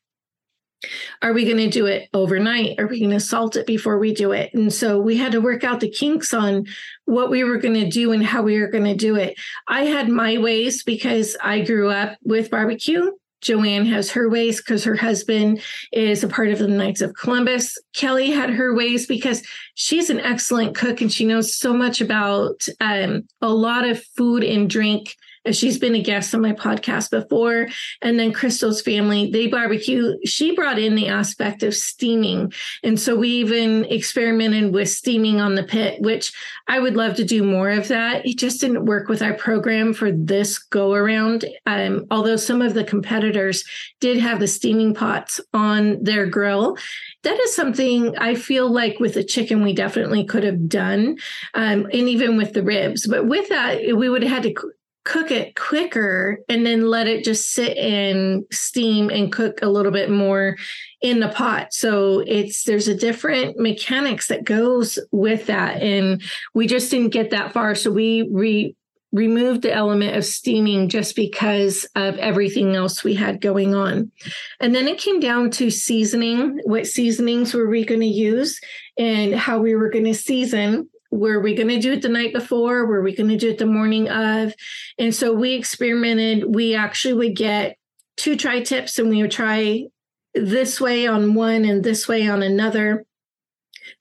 Are 1.22 1.34
we 1.34 1.46
going 1.46 1.58
to 1.58 1.70
do 1.70 1.86
it 1.86 2.10
overnight? 2.14 2.80
Are 2.80 2.88
we 2.88 3.00
going 3.00 3.12
to 3.12 3.20
salt 3.20 3.56
it 3.56 3.66
before 3.66 3.98
we 3.98 4.14
do 4.14 4.32
it? 4.32 4.54
And 4.54 4.72
so 4.72 5.00
we 5.00 5.18
had 5.18 5.32
to 5.32 5.42
work 5.42 5.64
out 5.64 5.80
the 5.80 5.90
kinks 5.90 6.34
on 6.34 6.66
what 7.06 7.30
we 7.30 7.44
were 7.44 7.58
going 7.58 7.74
to 7.76 7.90
do 7.90 8.12
and 8.12 8.24
how 8.24 8.44
we 8.44 8.60
were 8.60 8.68
going 8.68 8.84
to 8.84 8.96
do 8.96 9.16
it. 9.16 9.38
I 9.68 9.86
had 9.86 10.10
my 10.10 10.38
ways 10.38 10.84
because 10.84 11.36
I 11.42 11.62
grew 11.62 11.90
up 11.90 12.18
with 12.24 12.52
barbecue. 12.52 13.12
Joanne 13.42 13.86
has 13.86 14.10
her 14.12 14.28
ways 14.28 14.58
because 14.58 14.84
her 14.84 14.96
husband 14.96 15.62
is 15.92 16.24
a 16.24 16.28
part 16.28 16.50
of 16.50 16.58
the 16.58 16.68
Knights 16.68 17.02
of 17.02 17.14
Columbus. 17.14 17.78
Kelly 17.94 18.32
had 18.32 18.50
her 18.50 18.74
ways 18.74 19.06
because 19.06 19.44
she's 19.76 20.10
an 20.10 20.20
excellent 20.20 20.76
cook 20.76 21.02
and 21.02 21.12
she 21.12 21.26
knows 21.26 21.56
so 21.56 21.74
much 21.74 22.02
about 22.02 22.68
um, 22.80 23.28
a 23.42 23.50
lot 23.50 23.86
of 23.88 24.04
food 24.18 24.44
and 24.44 24.70
drink 24.70 25.16
She's 25.52 25.78
been 25.78 25.96
a 25.96 26.02
guest 26.02 26.34
on 26.34 26.42
my 26.42 26.54
podcast 26.54 27.12
before. 27.12 27.68
And 28.02 28.20
then 28.20 28.34
Crystal's 28.34 28.82
family, 28.82 29.30
they 29.32 29.48
barbecue. 29.48 30.18
She 30.26 30.56
brought 30.56 30.80
in 30.80 30.96
the 30.96 31.08
aspect 31.08 31.64
of 31.64 31.76
steaming. 31.76 32.54
And 32.84 33.00
so 33.00 33.16
we 33.16 33.30
even 33.30 33.86
experimented 33.86 34.74
with 34.74 34.90
steaming 34.90 35.40
on 35.40 35.56
the 35.56 35.64
pit, 35.64 36.02
which 36.02 36.34
I 36.68 36.80
would 36.80 36.96
love 36.96 37.16
to 37.16 37.26
do 37.26 37.44
more 37.44 37.70
of 37.70 37.88
that. 37.90 38.26
It 38.26 38.38
just 38.38 38.62
didn't 38.62 38.86
work 38.86 39.08
with 39.08 39.22
our 39.22 39.34
program 39.34 39.94
for 39.94 40.12
this 40.12 40.58
go 40.58 40.94
around. 40.94 41.46
Um, 41.66 42.06
although 42.12 42.38
some 42.38 42.62
of 42.62 42.74
the 42.74 42.84
competitors 42.84 43.64
did 44.00 44.18
have 44.18 44.40
the 44.40 44.48
steaming 44.48 44.94
pots 44.94 45.40
on 45.54 46.04
their 46.04 46.26
grill 46.26 46.78
that 47.26 47.40
is 47.40 47.56
something 47.56 48.16
I 48.18 48.36
feel 48.36 48.72
like 48.72 49.00
with 49.00 49.16
the 49.16 49.24
chicken 49.24 49.64
we 49.64 49.74
definitely 49.74 50.24
could 50.24 50.44
have 50.44 50.70
done, 50.70 51.18
um, 51.56 51.86
and 51.86 52.08
even 52.08 52.38
with 52.38 52.54
the 52.54 52.64
ribs. 52.64 53.08
But 53.08 53.26
with 53.28 53.50
that, 53.50 53.82
we 53.98 54.08
would 54.08 54.24
have 54.24 54.32
had 54.32 54.44
to 54.44 54.72
cook 55.06 55.30
it 55.30 55.56
quicker 55.56 56.40
and 56.50 56.66
then 56.66 56.88
let 56.90 57.08
it 57.08 57.24
just 57.24 57.52
sit 57.52 57.78
in 57.78 58.46
steam 58.52 59.10
and 59.10 59.32
cook 59.32 59.60
a 59.62 59.70
little 59.70 59.92
bit 59.92 60.10
more 60.10 60.58
in 61.02 61.20
the 61.20 61.30
pot 61.30 61.74
so 61.74 62.24
it's 62.26 62.64
there's 62.64 62.88
a 62.88 62.96
different 62.96 63.58
mechanics 63.58 64.28
that 64.28 64.44
goes 64.44 64.98
with 65.12 65.46
that 65.46 65.82
and 65.82 66.22
we 66.56 66.66
just 66.66 66.90
didn't 66.90 67.14
get 67.14 67.30
that 67.30 67.54
far 67.54 67.76
so 67.76 67.92
we 67.92 68.28
re 68.32 68.76
removed 69.16 69.62
the 69.62 69.72
element 69.72 70.18
of 70.18 70.26
steaming 70.26 70.90
just 70.90 71.16
because 71.16 71.88
of 71.96 72.18
everything 72.18 72.76
else 72.76 73.02
we 73.02 73.14
had 73.16 73.40
going 73.40 73.74
on. 73.74 74.12
And 74.60 74.76
then 74.76 74.90
it 74.90 74.98
came 74.98 75.22
down 75.22 75.52
to 75.52 75.70
seasoning. 75.70 76.60
What 76.66 76.86
seasonings 76.86 77.54
were 77.54 77.70
we 77.70 77.86
going 77.86 78.02
to 78.02 78.06
use 78.06 78.60
and 78.98 79.34
how 79.34 79.60
we 79.60 79.74
were 79.74 79.90
going 79.90 80.04
to 80.04 80.14
season? 80.14 80.90
Were 81.16 81.40
we 81.40 81.56
going 81.56 81.70
to 81.70 81.80
do 81.80 81.94
it 81.94 82.02
the 82.02 82.10
night 82.10 82.34
before? 82.34 82.86
Were 82.86 83.02
we 83.02 83.16
going 83.16 83.30
to 83.30 83.38
do 83.38 83.50
it 83.50 83.58
the 83.58 83.66
morning 83.66 84.10
of? 84.10 84.54
And 84.98 85.14
so 85.14 85.34
we 85.34 85.54
experimented. 85.54 86.54
We 86.54 86.76
actually 86.76 87.14
would 87.14 87.36
get 87.36 87.78
two 88.18 88.36
tri 88.36 88.62
tips 88.62 89.00
and 89.00 89.10
we 89.10 89.22
would 89.22 89.32
try 89.32 89.86
this 90.34 90.82
way 90.82 91.08
on 91.08 91.34
one 91.34 91.66
and 91.66 91.84
this 91.84 92.08
way 92.08 92.28
on 92.28 92.44
another. 92.44 93.06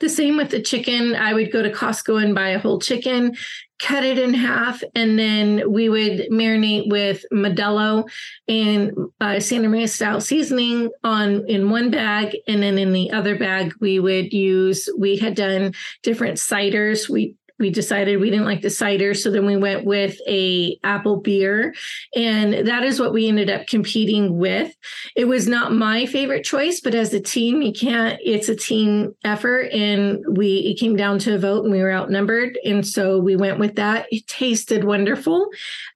The 0.00 0.09
same 0.09 0.37
with 0.37 0.50
the 0.50 0.61
chicken. 0.61 1.14
I 1.14 1.35
would 1.35 1.52
go 1.52 1.62
to 1.62 1.71
Costco 1.71 2.23
and 2.23 2.35
buy 2.35 2.50
a 2.50 2.59
whole 2.59 2.80
chicken, 2.80 3.37
cut 3.81 4.04
it 4.04 4.19
in 4.19 4.35
half, 4.35 4.83
and 4.95 5.19
then 5.19 5.71
we 5.71 5.88
would 5.88 6.28
marinate 6.31 6.88
with 6.88 7.25
Modelo 7.33 8.09
and 8.49 8.93
uh, 9.21 9.40
Santa 9.40 9.69
Maria 9.69 9.88
style 9.88 10.21
seasoning 10.21 10.90
on 11.02 11.49
in 11.49 11.71
one 11.71 11.90
bag, 11.90 12.37
and 12.47 12.62
then 12.62 12.78
in 12.78 12.93
the 12.93 13.11
other 13.11 13.37
bag 13.37 13.75
we 13.81 13.99
would 13.99 14.33
use. 14.33 14.88
We 14.99 15.16
had 15.16 15.35
done 15.35 15.75
different 16.02 16.38
ciders. 16.38 17.09
We 17.09 17.37
we 17.59 17.71
decided 17.71 18.21
we 18.21 18.31
didn't 18.31 18.47
like 18.47 18.63
the 18.63 18.71
cider 18.71 19.15
so 19.15 19.31
then 19.31 19.47
we 19.47 19.57
went 19.57 19.85
with 19.85 20.19
a 20.27 20.77
apple 20.83 21.17
beer 21.21 21.75
and 22.15 22.67
that 22.67 22.83
is 22.83 22.99
what 22.99 23.13
we 23.13 23.29
ended 23.29 23.49
up 23.49 23.67
competing 23.67 24.39
with. 24.39 24.75
It 25.15 25.27
was 25.27 25.47
not 25.47 25.73
my 25.73 26.07
favorite 26.07 26.45
choice 26.45 26.81
but 26.81 26.95
as 26.95 27.15
a 27.15 27.21
team 27.21 27.63
you 27.63 27.73
can't 27.73 28.19
it's 28.25 28.49
a 28.49 28.57
team 28.57 29.15
effort 29.25 29.73
and 29.73 30.25
we 30.37 30.59
it 30.59 30.81
came 30.81 30.97
down 30.97 31.19
to 31.21 31.35
a 31.35 31.39
vote 31.39 31.65
and 31.65 31.73
we 31.73 31.81
were 31.81 31.93
outnumbered 31.93 32.59
and 32.65 32.87
so 32.87 33.19
we 33.19 33.37
went 33.37 33.59
with 33.59 33.77
that. 33.77 34.07
It 34.11 34.27
tasted 34.27 34.85
wonderful. 34.85 35.49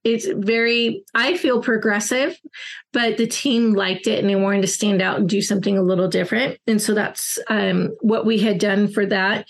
It's 0.04 0.26
very 0.26 1.02
i 1.14 1.36
feel 1.36 1.62
progressive 1.62 2.38
but 2.92 3.16
the 3.16 3.26
team 3.26 3.74
liked 3.74 4.06
it 4.06 4.18
and 4.18 4.28
they 4.28 4.36
wanted 4.36 4.62
to 4.62 4.68
stand 4.68 5.02
out 5.02 5.18
and 5.18 5.28
do 5.28 5.42
something 5.42 5.76
a 5.76 5.82
little 5.82 6.08
different 6.08 6.58
and 6.66 6.80
so 6.80 6.94
that's 6.94 7.38
um, 7.48 7.94
what 8.00 8.24
we 8.24 8.38
had 8.38 8.58
done 8.58 8.88
for 8.88 9.04
that 9.06 9.46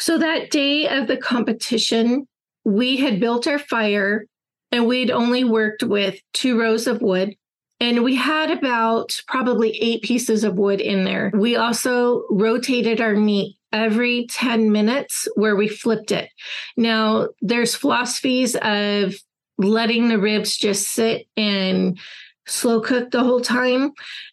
so 0.00 0.18
that 0.18 0.50
day 0.50 0.88
of 0.88 1.06
the 1.06 1.16
competition, 1.16 2.26
we 2.64 2.96
had 2.96 3.20
built 3.20 3.46
our 3.46 3.58
fire 3.58 4.26
and 4.72 4.86
we'd 4.86 5.10
only 5.10 5.44
worked 5.44 5.82
with 5.82 6.18
two 6.32 6.58
rows 6.58 6.86
of 6.86 7.02
wood. 7.02 7.34
And 7.80 8.02
we 8.02 8.14
had 8.14 8.50
about 8.50 9.18
probably 9.26 9.70
eight 9.80 10.02
pieces 10.02 10.44
of 10.44 10.56
wood 10.56 10.80
in 10.80 11.04
there. 11.04 11.30
We 11.34 11.56
also 11.56 12.24
rotated 12.30 13.00
our 13.00 13.14
meat 13.14 13.56
every 13.72 14.26
10 14.26 14.72
minutes 14.72 15.28
where 15.34 15.56
we 15.56 15.68
flipped 15.68 16.12
it. 16.12 16.30
Now, 16.76 17.28
there's 17.40 17.74
philosophies 17.74 18.56
of 18.56 19.14
letting 19.56 20.08
the 20.08 20.18
ribs 20.18 20.56
just 20.56 20.88
sit 20.88 21.26
and 21.36 21.98
slow 22.46 22.80
cook 22.80 23.10
the 23.10 23.22
whole 23.22 23.40
time. 23.40 23.92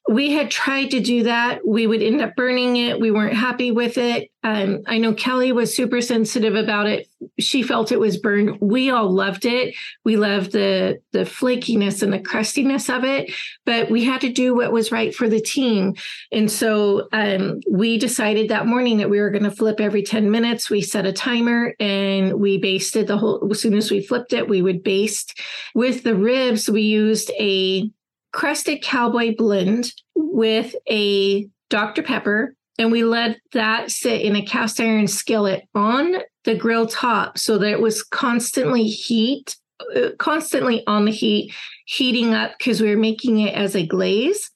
We 0.10 0.32
had 0.32 0.50
tried 0.50 0.92
to 0.92 1.00
do 1.00 1.24
that. 1.24 1.66
We 1.66 1.88
would 1.88 2.02
end 2.02 2.22
up 2.22 2.36
burning 2.36 2.78
it. 2.78 3.00
We 3.00 3.12
weren't 3.12 3.36
happy 3.36 3.72
with 3.72 3.98
it. 3.98 4.30
Um, 4.48 4.84
I 4.88 4.98
know 4.98 5.14
Kelly 5.14 5.52
was 5.52 5.76
super 5.76 6.00
sensitive 6.00 6.56
about 6.56 6.88
it. 6.88 7.10
She 7.38 7.64
felt 7.64 7.92
it 7.92 8.00
was 8.00 8.16
burned. 8.16 8.62
We 8.62 8.90
all 8.90 9.12
loved 9.12 9.44
it. 9.44 9.76
We 10.06 10.16
loved 10.16 10.54
the 10.54 11.02
the 11.12 11.26
flakiness 11.26 12.02
and 12.02 12.14
the 12.14 12.20
crustiness 12.20 12.90
of 12.90 13.04
it, 13.04 13.30
but 13.66 13.92
we 13.92 14.06
had 14.06 14.22
to 14.22 14.32
do 14.32 14.56
what 14.56 14.72
was 14.72 14.90
right 14.90 15.14
for 15.14 15.28
the 15.28 15.42
team. 15.42 15.96
And 16.32 16.50
so 16.50 17.10
um, 17.12 17.60
we 17.70 17.98
decided 17.98 18.48
that 18.48 18.68
morning 18.68 19.00
that 19.00 19.10
we 19.10 19.20
were 19.20 19.32
going 19.32 19.44
to 19.44 19.52
flip 19.52 19.82
every 19.82 20.02
10 20.02 20.32
minutes. 20.32 20.70
We 20.70 20.82
set 20.82 21.06
a 21.06 21.12
timer 21.12 21.76
and 21.78 22.40
we 22.40 22.58
basted 22.58 23.08
the 23.08 23.18
whole. 23.18 23.46
As 23.52 23.62
soon 23.62 23.74
as 23.74 23.92
we 23.92 24.02
flipped 24.02 24.32
it, 24.32 24.48
we 24.48 24.62
would 24.62 24.82
baste. 24.82 25.38
With 25.76 26.04
the 26.04 26.16
ribs, 26.16 26.70
we 26.70 26.84
used 26.84 27.32
a 27.38 27.92
crusted 28.32 28.82
cowboy 28.82 29.36
blend 29.36 29.92
with 30.16 30.74
a 30.90 31.50
Dr. 31.70 32.02
Pepper, 32.02 32.56
and 32.78 32.92
we 32.92 33.04
let 33.04 33.38
that 33.54 33.92
sit 33.92 34.22
in 34.22 34.36
a 34.36 34.46
cast 34.46 34.80
iron 34.80 35.08
skillet 35.08 35.68
on 35.74 36.18
the 36.44 36.56
grill 36.56 36.88
top 36.88 37.38
so 37.38 37.58
that 37.58 37.72
it 37.72 37.82
was 37.82 38.04
constantly 38.04 38.86
heat, 38.86 39.58
uh, 39.96 40.10
constantly 40.20 40.86
on 40.88 41.06
the 41.06 41.12
heat, 41.12 41.54
heating 41.86 42.34
up 42.34 42.52
because 42.58 42.82
we 42.82 42.90
were 42.90 43.02
making 43.02 43.40
it 43.40 43.54
as 43.56 43.76
a 43.76 43.86
glaze. 43.86 44.52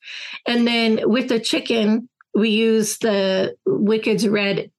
And 0.45 0.67
then 0.67 1.01
with 1.03 1.29
the 1.29 1.39
chicken, 1.39 2.09
we 2.33 2.49
used 2.49 3.01
the 3.01 3.55
Wicked's 3.65 4.27
Red 4.27 4.71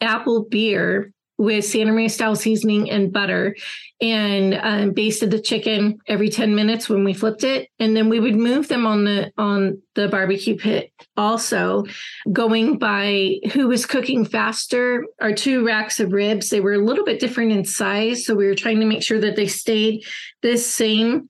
apple 0.00 0.44
beer 0.44 1.12
with 1.38 1.64
Santa 1.64 1.92
Maria 1.92 2.08
style 2.08 2.34
seasoning 2.34 2.90
and 2.90 3.12
butter 3.12 3.56
and 4.00 4.54
um, 4.54 4.92
basted 4.92 5.30
the 5.30 5.40
chicken 5.40 5.98
every 6.08 6.28
10 6.28 6.54
minutes 6.54 6.88
when 6.88 7.04
we 7.04 7.14
flipped 7.14 7.44
it 7.44 7.68
and 7.78 7.96
then 7.96 8.08
we 8.08 8.18
would 8.18 8.34
move 8.34 8.68
them 8.68 8.86
on 8.86 9.04
the 9.04 9.32
on 9.38 9.80
the 9.94 10.08
barbecue 10.08 10.56
pit 10.56 10.92
also 11.16 11.84
going 12.32 12.78
by 12.78 13.36
who 13.52 13.68
was 13.68 13.86
cooking 13.86 14.24
faster 14.24 15.04
our 15.20 15.32
two 15.32 15.64
racks 15.64 16.00
of 16.00 16.12
ribs 16.12 16.50
they 16.50 16.60
were 16.60 16.74
a 16.74 16.84
little 16.84 17.04
bit 17.04 17.20
different 17.20 17.52
in 17.52 17.64
size 17.64 18.26
so 18.26 18.34
we 18.34 18.46
were 18.46 18.54
trying 18.54 18.80
to 18.80 18.86
make 18.86 19.02
sure 19.02 19.20
that 19.20 19.36
they 19.36 19.46
stayed 19.46 20.04
the 20.42 20.56
same 20.56 21.28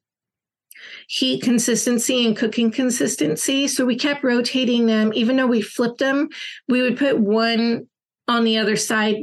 heat 1.07 1.43
consistency 1.43 2.27
and 2.27 2.37
cooking 2.37 2.71
consistency. 2.71 3.67
So 3.67 3.87
we 3.87 3.97
kept 3.97 4.23
rotating 4.23 4.85
them. 4.85 5.11
Even 5.15 5.37
though 5.37 5.47
we 5.47 5.62
flipped 5.62 5.99
them, 5.99 6.29
we 6.69 6.83
would 6.83 6.99
put 6.99 7.19
one 7.19 7.88
on 8.29 8.45
the 8.45 8.59
other 8.59 8.77
side 8.77 9.17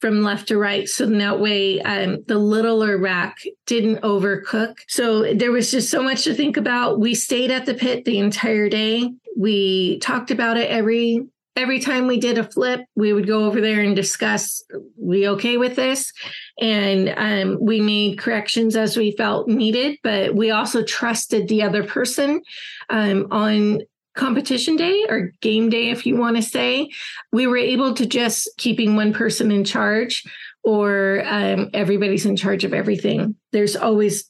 from 0.00 0.22
left 0.22 0.48
to 0.48 0.58
right. 0.58 0.88
So 0.88 1.06
that 1.06 1.40
way 1.40 1.80
um, 1.82 2.18
the 2.26 2.38
littler 2.38 2.98
rack 2.98 3.38
didn't 3.66 4.02
overcook. 4.02 4.76
So 4.88 5.34
there 5.34 5.52
was 5.52 5.70
just 5.70 5.90
so 5.90 6.02
much 6.02 6.24
to 6.24 6.34
think 6.34 6.56
about. 6.56 7.00
We 7.00 7.14
stayed 7.14 7.50
at 7.50 7.66
the 7.66 7.74
pit 7.74 8.04
the 8.04 8.18
entire 8.18 8.68
day. 8.68 9.10
We 9.36 9.98
talked 10.00 10.30
about 10.30 10.56
it 10.56 10.70
every 10.70 11.26
every 11.56 11.80
time 11.80 12.06
we 12.06 12.20
did 12.20 12.38
a 12.38 12.44
flip, 12.44 12.84
we 12.94 13.12
would 13.12 13.26
go 13.26 13.46
over 13.46 13.60
there 13.60 13.80
and 13.80 13.96
discuss, 13.96 14.62
we 14.96 15.26
okay 15.26 15.56
with 15.56 15.74
this? 15.74 16.12
And 16.60 17.14
um, 17.16 17.58
we 17.60 17.80
made 17.80 18.18
corrections 18.18 18.76
as 18.76 18.96
we 18.96 19.12
felt 19.12 19.48
needed, 19.48 19.98
but 20.02 20.34
we 20.34 20.50
also 20.50 20.84
trusted 20.84 21.48
the 21.48 21.62
other 21.62 21.82
person 21.82 22.42
um, 22.90 23.28
on 23.30 23.80
competition 24.16 24.76
day 24.76 25.06
or 25.08 25.32
game 25.40 25.70
day, 25.70 25.90
if 25.90 26.06
you 26.06 26.16
want 26.16 26.36
to 26.36 26.42
say, 26.42 26.90
we 27.32 27.46
were 27.46 27.56
able 27.56 27.94
to 27.94 28.06
just 28.06 28.48
keeping 28.58 28.96
one 28.96 29.12
person 29.12 29.50
in 29.52 29.64
charge 29.64 30.24
or 30.64 31.22
um, 31.26 31.70
everybody's 31.72 32.26
in 32.26 32.36
charge 32.36 32.64
of 32.64 32.74
everything. 32.74 33.36
There's 33.52 33.76
always 33.76 34.28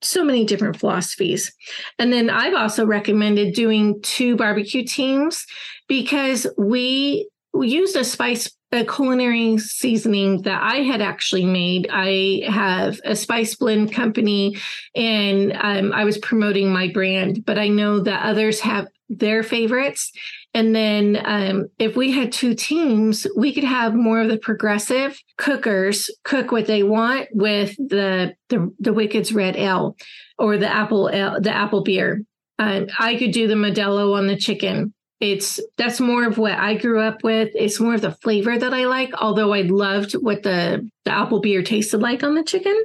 so 0.00 0.24
many 0.24 0.44
different 0.44 0.78
philosophies. 0.78 1.52
And 1.98 2.12
then 2.12 2.30
I've 2.30 2.54
also 2.54 2.86
recommended 2.86 3.54
doing 3.54 4.00
two 4.02 4.36
barbecue 4.36 4.84
teams 4.84 5.44
because 5.88 6.46
we, 6.56 7.28
used 7.56 7.94
a 7.94 8.02
spice 8.02 8.50
a 8.74 8.84
culinary 8.84 9.58
seasoning 9.58 10.42
that 10.42 10.62
I 10.62 10.78
had 10.78 11.00
actually 11.00 11.44
made. 11.44 11.88
I 11.90 12.42
have 12.46 13.00
a 13.04 13.16
spice 13.16 13.54
blend 13.54 13.92
company 13.92 14.56
and 14.94 15.52
um, 15.60 15.92
I 15.92 16.04
was 16.04 16.18
promoting 16.18 16.72
my 16.72 16.88
brand, 16.88 17.44
but 17.44 17.58
I 17.58 17.68
know 17.68 18.00
that 18.00 18.24
others 18.24 18.60
have 18.60 18.88
their 19.08 19.42
favorites. 19.42 20.12
And 20.54 20.74
then 20.74 21.20
um, 21.24 21.66
if 21.78 21.96
we 21.96 22.12
had 22.12 22.30
two 22.30 22.54
teams, 22.54 23.26
we 23.36 23.52
could 23.52 23.64
have 23.64 23.94
more 23.94 24.20
of 24.20 24.28
the 24.28 24.38
progressive 24.38 25.18
cookers 25.36 26.08
cook 26.22 26.52
what 26.52 26.66
they 26.66 26.82
want 26.82 27.28
with 27.32 27.76
the 27.76 28.34
the, 28.48 28.72
the 28.78 28.92
Wicked's 28.92 29.32
Red 29.32 29.56
Ale 29.56 29.96
or 30.38 30.56
the 30.56 30.72
apple 30.72 31.10
ale, 31.12 31.40
the 31.40 31.54
apple 31.54 31.82
beer. 31.82 32.22
Um, 32.58 32.86
I 32.98 33.16
could 33.16 33.32
do 33.32 33.48
the 33.48 33.54
Modelo 33.54 34.16
on 34.16 34.28
the 34.28 34.36
chicken. 34.36 34.94
It's 35.32 35.60
that's 35.76 36.00
more 36.00 36.24
of 36.24 36.38
what 36.38 36.52
I 36.52 36.74
grew 36.74 37.00
up 37.00 37.24
with. 37.24 37.50
It's 37.54 37.80
more 37.80 37.94
of 37.94 38.00
the 38.00 38.12
flavor 38.12 38.56
that 38.58 38.74
I 38.74 38.84
like. 38.86 39.10
Although 39.20 39.52
I 39.52 39.62
loved 39.62 40.12
what 40.12 40.42
the 40.42 40.88
the 41.04 41.12
apple 41.12 41.40
beer 41.40 41.62
tasted 41.62 41.98
like 41.98 42.22
on 42.22 42.34
the 42.34 42.44
chicken 42.44 42.76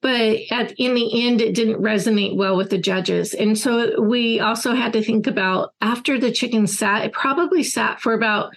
but 0.00 0.38
at, 0.50 0.72
in 0.78 0.94
the 0.94 1.26
end 1.26 1.40
it 1.40 1.54
didn't 1.54 1.82
resonate 1.82 2.36
well 2.36 2.56
with 2.56 2.70
the 2.70 2.78
judges 2.78 3.34
and 3.34 3.58
so 3.58 4.00
we 4.00 4.40
also 4.40 4.74
had 4.74 4.92
to 4.92 5.02
think 5.02 5.26
about 5.26 5.72
after 5.80 6.18
the 6.18 6.32
chicken 6.32 6.66
sat 6.66 7.04
it 7.04 7.12
probably 7.12 7.62
sat 7.62 8.00
for 8.00 8.12
about 8.12 8.52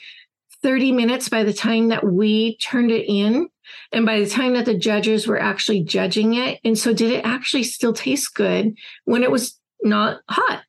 30 0.62 0.92
minutes 0.92 1.28
by 1.28 1.44
the 1.44 1.54
time 1.54 1.88
that 1.88 2.06
we 2.06 2.58
turned 2.58 2.92
it 2.92 3.06
in 3.08 3.48
and 3.92 4.06
by 4.06 4.20
the 4.20 4.30
time 4.30 4.54
that 4.54 4.66
the 4.66 4.78
judges 4.78 5.28
were 5.28 5.40
actually 5.40 5.84
judging 5.84 6.36
it 6.36 6.60
and 6.64 6.78
so 6.78 6.94
did 6.94 7.12
it 7.12 7.26
actually 7.26 7.64
still 7.64 7.94
taste 7.94 8.36
good 8.36 8.76
when 9.06 9.24
it 9.24 9.32
was 9.32 9.60
not 9.84 10.22
hot 10.30 10.62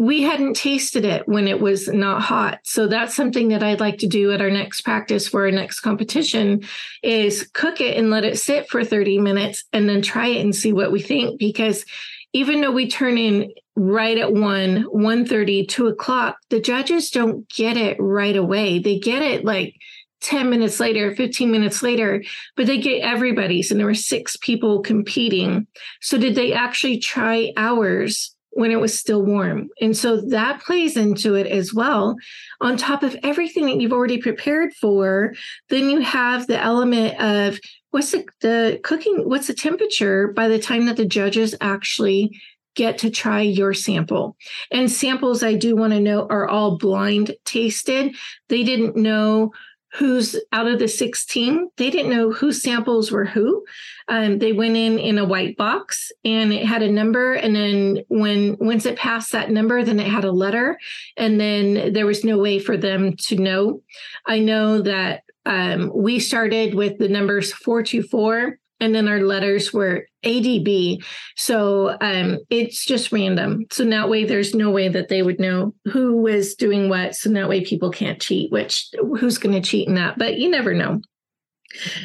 we 0.00 0.22
hadn't 0.22 0.56
tasted 0.56 1.04
it 1.04 1.28
when 1.28 1.46
it 1.46 1.60
was 1.60 1.86
not 1.86 2.22
hot. 2.22 2.60
So 2.64 2.86
that's 2.86 3.14
something 3.14 3.48
that 3.48 3.62
I'd 3.62 3.80
like 3.80 3.98
to 3.98 4.06
do 4.06 4.32
at 4.32 4.40
our 4.40 4.48
next 4.48 4.80
practice 4.80 5.28
for 5.28 5.44
our 5.44 5.50
next 5.50 5.80
competition 5.80 6.62
is 7.02 7.50
cook 7.52 7.82
it 7.82 7.98
and 7.98 8.08
let 8.08 8.24
it 8.24 8.38
sit 8.38 8.66
for 8.70 8.82
30 8.82 9.18
minutes 9.18 9.64
and 9.74 9.86
then 9.86 10.00
try 10.00 10.28
it 10.28 10.40
and 10.40 10.56
see 10.56 10.72
what 10.72 10.90
we 10.90 11.02
think. 11.02 11.38
Because 11.38 11.84
even 12.32 12.62
though 12.62 12.70
we 12.70 12.88
turn 12.88 13.18
in 13.18 13.52
right 13.76 14.16
at 14.16 14.32
1, 14.32 14.84
1 14.84 15.26
30, 15.26 15.66
2 15.66 15.88
o'clock, 15.88 16.38
the 16.48 16.60
judges 16.60 17.10
don't 17.10 17.46
get 17.50 17.76
it 17.76 17.98
right 18.00 18.36
away. 18.36 18.78
They 18.78 18.98
get 18.98 19.20
it 19.20 19.44
like 19.44 19.74
10 20.22 20.48
minutes 20.48 20.80
later, 20.80 21.14
15 21.14 21.50
minutes 21.50 21.82
later, 21.82 22.24
but 22.56 22.64
they 22.64 22.78
get 22.78 23.02
everybody's. 23.02 23.70
And 23.70 23.78
there 23.78 23.86
were 23.86 23.92
six 23.92 24.38
people 24.38 24.80
competing. 24.80 25.66
So 26.00 26.16
did 26.16 26.36
they 26.36 26.54
actually 26.54 27.00
try 27.00 27.52
ours? 27.58 28.34
When 28.52 28.70
it 28.70 28.80
was 28.80 28.98
still 28.98 29.22
warm. 29.22 29.68
And 29.80 29.96
so 29.96 30.20
that 30.20 30.62
plays 30.62 30.96
into 30.96 31.34
it 31.34 31.46
as 31.46 31.72
well. 31.72 32.16
On 32.60 32.76
top 32.76 33.02
of 33.02 33.16
everything 33.22 33.66
that 33.66 33.80
you've 33.80 33.92
already 33.92 34.18
prepared 34.18 34.74
for, 34.74 35.34
then 35.68 35.88
you 35.88 36.00
have 36.00 36.46
the 36.46 36.60
element 36.60 37.20
of 37.20 37.60
what's 37.90 38.10
the, 38.10 38.24
the 38.40 38.80
cooking, 38.82 39.28
what's 39.28 39.46
the 39.46 39.54
temperature 39.54 40.28
by 40.28 40.48
the 40.48 40.58
time 40.58 40.86
that 40.86 40.96
the 40.96 41.06
judges 41.06 41.54
actually 41.60 42.38
get 42.76 42.98
to 42.98 43.10
try 43.10 43.40
your 43.40 43.74
sample. 43.74 44.36
And 44.70 44.90
samples 44.90 45.42
I 45.42 45.54
do 45.54 45.74
want 45.74 45.92
to 45.92 46.00
know 46.00 46.26
are 46.30 46.48
all 46.48 46.78
blind 46.78 47.34
tasted. 47.44 48.14
They 48.48 48.62
didn't 48.62 48.96
know 48.96 49.52
who's 49.94 50.36
out 50.52 50.66
of 50.66 50.78
the 50.78 50.88
16 50.88 51.68
they 51.76 51.90
didn't 51.90 52.10
know 52.10 52.30
whose 52.30 52.62
samples 52.62 53.10
were 53.10 53.24
who. 53.24 53.64
Um, 54.08 54.38
they 54.38 54.52
went 54.52 54.76
in 54.76 54.98
in 54.98 55.18
a 55.18 55.24
white 55.24 55.56
box 55.56 56.12
and 56.24 56.52
it 56.52 56.64
had 56.64 56.82
a 56.82 56.90
number 56.90 57.34
and 57.34 57.54
then 57.54 58.04
when 58.08 58.56
once 58.60 58.86
it 58.86 58.96
passed 58.96 59.32
that 59.32 59.50
number 59.50 59.82
then 59.82 60.00
it 60.00 60.06
had 60.06 60.24
a 60.24 60.32
letter 60.32 60.78
and 61.16 61.40
then 61.40 61.92
there 61.92 62.06
was 62.06 62.24
no 62.24 62.38
way 62.38 62.58
for 62.58 62.76
them 62.76 63.16
to 63.16 63.36
know. 63.36 63.82
I 64.26 64.38
know 64.38 64.82
that 64.82 65.22
um, 65.46 65.90
we 65.94 66.20
started 66.20 66.74
with 66.74 66.98
the 66.98 67.08
numbers 67.08 67.52
424 67.52 68.58
and 68.80 68.94
then 68.94 69.08
our 69.08 69.20
letters 69.20 69.72
were 69.72 70.06
ADB. 70.24 71.04
So 71.36 71.96
um, 72.00 72.38
it's 72.50 72.84
just 72.84 73.12
random. 73.12 73.66
So 73.70 73.84
that 73.84 74.08
way, 74.08 74.24
there's 74.24 74.54
no 74.54 74.70
way 74.70 74.88
that 74.88 75.08
they 75.08 75.22
would 75.22 75.38
know 75.38 75.74
who 75.86 76.16
was 76.16 76.54
doing 76.54 76.88
what. 76.88 77.14
So 77.14 77.30
that 77.30 77.48
way, 77.48 77.64
people 77.64 77.90
can't 77.90 78.20
cheat. 78.20 78.50
Which 78.50 78.88
who's 79.18 79.38
going 79.38 79.54
to 79.54 79.68
cheat 79.68 79.88
in 79.88 79.94
that? 79.94 80.18
But 80.18 80.38
you 80.38 80.50
never 80.50 80.74
know. 80.74 81.00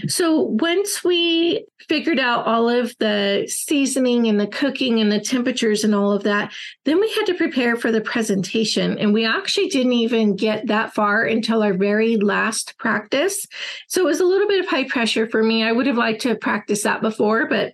So 0.08 0.42
once 0.42 1.04
we 1.04 1.66
figured 1.88 2.20
out 2.20 2.46
all 2.46 2.70
of 2.70 2.96
the 3.00 3.46
seasoning 3.48 4.28
and 4.28 4.40
the 4.40 4.48
cooking 4.48 5.00
and 5.00 5.12
the 5.12 5.20
temperatures 5.20 5.84
and 5.84 5.96
all 5.96 6.12
of 6.12 6.24
that, 6.24 6.54
then 6.84 7.00
we 7.00 7.12
had 7.14 7.26
to 7.26 7.34
prepare 7.34 7.76
for 7.76 7.92
the 7.92 8.02
presentation. 8.02 8.98
And 8.98 9.14
we 9.14 9.26
actually 9.26 9.70
didn't 9.70 9.94
even 9.94 10.36
get 10.36 10.68
that 10.68 10.94
far 10.94 11.24
until 11.24 11.64
our 11.64 11.74
very 11.74 12.18
last 12.18 12.78
practice. 12.78 13.46
So 13.88 14.02
it 14.02 14.06
was 14.06 14.20
a 14.20 14.26
little 14.26 14.48
bit 14.48 14.60
of 14.60 14.68
high 14.68 14.88
pressure 14.88 15.28
for 15.28 15.44
me. 15.44 15.64
I 15.64 15.72
would 15.72 15.88
have 15.88 15.98
liked 15.98 16.22
to 16.22 16.30
have 16.30 16.42
practiced 16.42 16.84
that 16.84 17.02
before, 17.02 17.48
but 17.48 17.74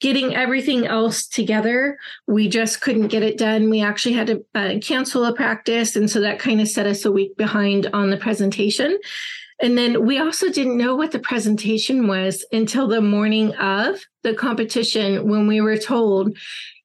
getting 0.00 0.34
everything 0.34 0.86
else 0.86 1.26
together, 1.26 1.98
we 2.26 2.48
just 2.48 2.80
couldn't 2.80 3.08
get 3.08 3.22
it 3.22 3.38
done. 3.38 3.70
We 3.70 3.82
actually 3.82 4.14
had 4.14 4.26
to 4.26 4.44
uh, 4.54 4.74
cancel 4.82 5.24
a 5.24 5.34
practice. 5.34 5.96
And 5.96 6.10
so 6.10 6.20
that 6.20 6.38
kind 6.38 6.60
of 6.60 6.68
set 6.68 6.86
us 6.86 7.04
a 7.04 7.12
week 7.12 7.36
behind 7.36 7.86
on 7.92 8.10
the 8.10 8.18
presentation. 8.18 8.98
And 9.60 9.76
then 9.76 10.04
we 10.04 10.18
also 10.18 10.50
didn't 10.50 10.76
know 10.76 10.94
what 10.94 11.12
the 11.12 11.18
presentation 11.18 12.06
was 12.06 12.44
until 12.52 12.88
the 12.88 13.00
morning 13.00 13.54
of 13.56 14.00
the 14.22 14.34
competition 14.34 15.28
when 15.28 15.46
we 15.46 15.60
were 15.60 15.78
told 15.78 16.36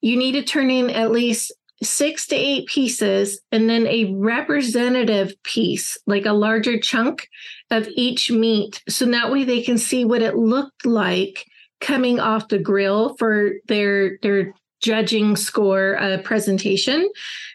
you 0.01 0.18
need 0.18 0.34
to 0.34 0.44
turn 0.44 0.70
in 0.70 0.90
at 0.90 1.12
least 1.12 1.51
six 1.84 2.28
to 2.28 2.36
eight 2.36 2.68
pieces 2.68 3.42
and 3.51 3.70
then 3.70 3.88
a 3.88 4.13
representative 4.13 5.34
piece, 5.44 5.98
like 6.06 6.25
a 6.25 6.34
larger 6.34 6.80
chunk 6.80 7.28
of 7.72 7.88
each 7.96 8.32
meat. 8.32 8.82
So 8.88 9.06
that 9.08 9.32
way 9.32 9.44
they 9.44 9.62
can 9.62 9.78
see 9.78 10.06
what 10.06 10.22
it 10.22 10.36
looked 10.36 10.86
like 10.86 11.46
coming 11.80 12.20
off 12.20 12.50
the 12.50 12.60
grill 12.60 13.16
for 13.18 13.54
their 13.68 14.18
their 14.22 14.54
judging 14.82 15.36
score 15.36 15.98
uh, 16.00 16.18
presentation. 16.24 17.08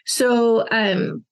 So 0.05 0.65
um, 0.71 1.25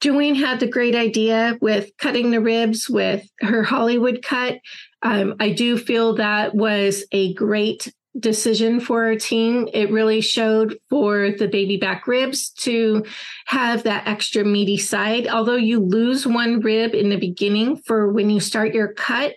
Joanne 0.00 0.34
had 0.34 0.60
the 0.60 0.66
great 0.66 0.94
idea 0.94 1.58
with 1.60 1.90
cutting 1.98 2.30
the 2.30 2.40
ribs 2.40 2.88
with 2.88 3.26
her 3.40 3.62
Hollywood 3.62 4.22
cut. 4.22 4.58
Um, 5.02 5.34
I 5.40 5.50
do 5.50 5.76
feel 5.76 6.14
that 6.16 6.54
was 6.54 7.04
a 7.12 7.34
great 7.34 7.92
decision 8.18 8.80
for 8.80 9.04
our 9.04 9.16
team. 9.16 9.68
It 9.72 9.92
really 9.92 10.20
showed 10.20 10.78
for 10.88 11.30
the 11.30 11.48
baby 11.48 11.76
back 11.76 12.06
ribs 12.06 12.50
to 12.60 13.04
have 13.46 13.84
that 13.84 14.08
extra 14.08 14.44
meaty 14.44 14.78
side. 14.78 15.28
Although 15.28 15.56
you 15.56 15.80
lose 15.80 16.26
one 16.26 16.60
rib 16.60 16.94
in 16.94 17.10
the 17.10 17.18
beginning 17.18 17.76
for 17.76 18.12
when 18.12 18.30
you 18.30 18.40
start 18.40 18.74
your 18.74 18.92
cut, 18.94 19.34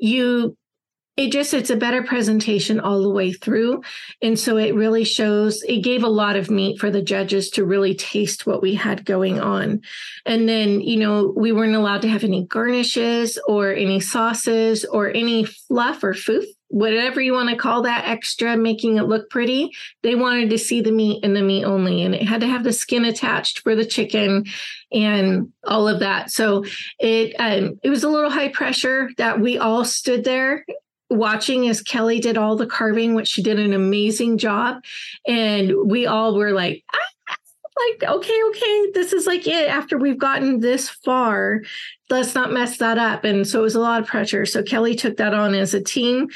you 0.00 0.56
it 1.16 1.32
just 1.32 1.52
it's 1.52 1.70
a 1.70 1.76
better 1.76 2.02
presentation 2.02 2.80
all 2.80 3.02
the 3.02 3.10
way 3.10 3.32
through. 3.32 3.82
And 4.22 4.38
so 4.38 4.56
it 4.56 4.74
really 4.74 5.04
shows 5.04 5.62
it 5.62 5.82
gave 5.82 6.02
a 6.02 6.08
lot 6.08 6.36
of 6.36 6.50
meat 6.50 6.78
for 6.78 6.90
the 6.90 7.02
judges 7.02 7.50
to 7.50 7.64
really 7.64 7.94
taste 7.94 8.46
what 8.46 8.62
we 8.62 8.74
had 8.74 9.04
going 9.04 9.40
on. 9.40 9.82
And 10.24 10.48
then 10.48 10.80
you 10.80 10.98
know 10.98 11.32
we 11.36 11.52
weren't 11.52 11.74
allowed 11.74 12.02
to 12.02 12.08
have 12.08 12.24
any 12.24 12.46
garnishes 12.46 13.38
or 13.46 13.72
any 13.72 14.00
sauces 14.00 14.84
or 14.84 15.10
any 15.10 15.44
fluff 15.44 16.02
or 16.02 16.14
foof 16.14 16.44
whatever 16.70 17.20
you 17.20 17.32
want 17.32 17.50
to 17.50 17.56
call 17.56 17.82
that 17.82 18.04
extra 18.06 18.56
making 18.56 18.96
it 18.96 19.02
look 19.02 19.28
pretty. 19.28 19.72
They 20.04 20.14
wanted 20.14 20.50
to 20.50 20.58
see 20.58 20.80
the 20.80 20.92
meat 20.92 21.24
and 21.24 21.34
the 21.34 21.42
meat 21.42 21.64
only 21.64 22.02
and 22.02 22.14
it 22.14 22.22
had 22.22 22.42
to 22.42 22.46
have 22.46 22.62
the 22.62 22.72
skin 22.72 23.04
attached 23.04 23.58
for 23.58 23.74
the 23.74 23.84
chicken 23.84 24.44
and 24.92 25.52
all 25.64 25.88
of 25.88 25.98
that. 25.98 26.30
So 26.30 26.64
it 27.00 27.34
um, 27.40 27.80
it 27.82 27.90
was 27.90 28.04
a 28.04 28.08
little 28.08 28.30
high 28.30 28.48
pressure 28.48 29.10
that 29.18 29.40
we 29.40 29.58
all 29.58 29.84
stood 29.84 30.22
there 30.22 30.64
watching 31.10 31.68
as 31.68 31.82
Kelly 31.82 32.20
did 32.20 32.38
all 32.38 32.56
the 32.56 32.66
carving, 32.66 33.14
which 33.14 33.28
she 33.28 33.42
did 33.42 33.58
an 33.58 33.72
amazing 33.72 34.38
job. 34.38 34.82
And 35.26 35.72
we 35.86 36.06
all 36.06 36.36
were 36.36 36.52
like, 36.52 36.84
ah, 36.94 37.36
like, 37.88 38.10
okay, 38.10 38.40
okay, 38.48 38.90
this 38.94 39.12
is 39.12 39.26
like 39.26 39.46
it. 39.46 39.68
After 39.68 39.98
we've 39.98 40.18
gotten 40.18 40.60
this 40.60 40.88
far, 40.88 41.62
let's 42.08 42.34
not 42.34 42.52
mess 42.52 42.78
that 42.78 42.98
up. 42.98 43.24
And 43.24 43.46
so 43.46 43.60
it 43.60 43.62
was 43.62 43.74
a 43.74 43.80
lot 43.80 44.00
of 44.00 44.08
pressure. 44.08 44.46
So 44.46 44.62
Kelly 44.62 44.94
took 44.94 45.16
that 45.16 45.34
on 45.34 45.54
as 45.54 45.74
a 45.74 45.82
team, 45.82 46.28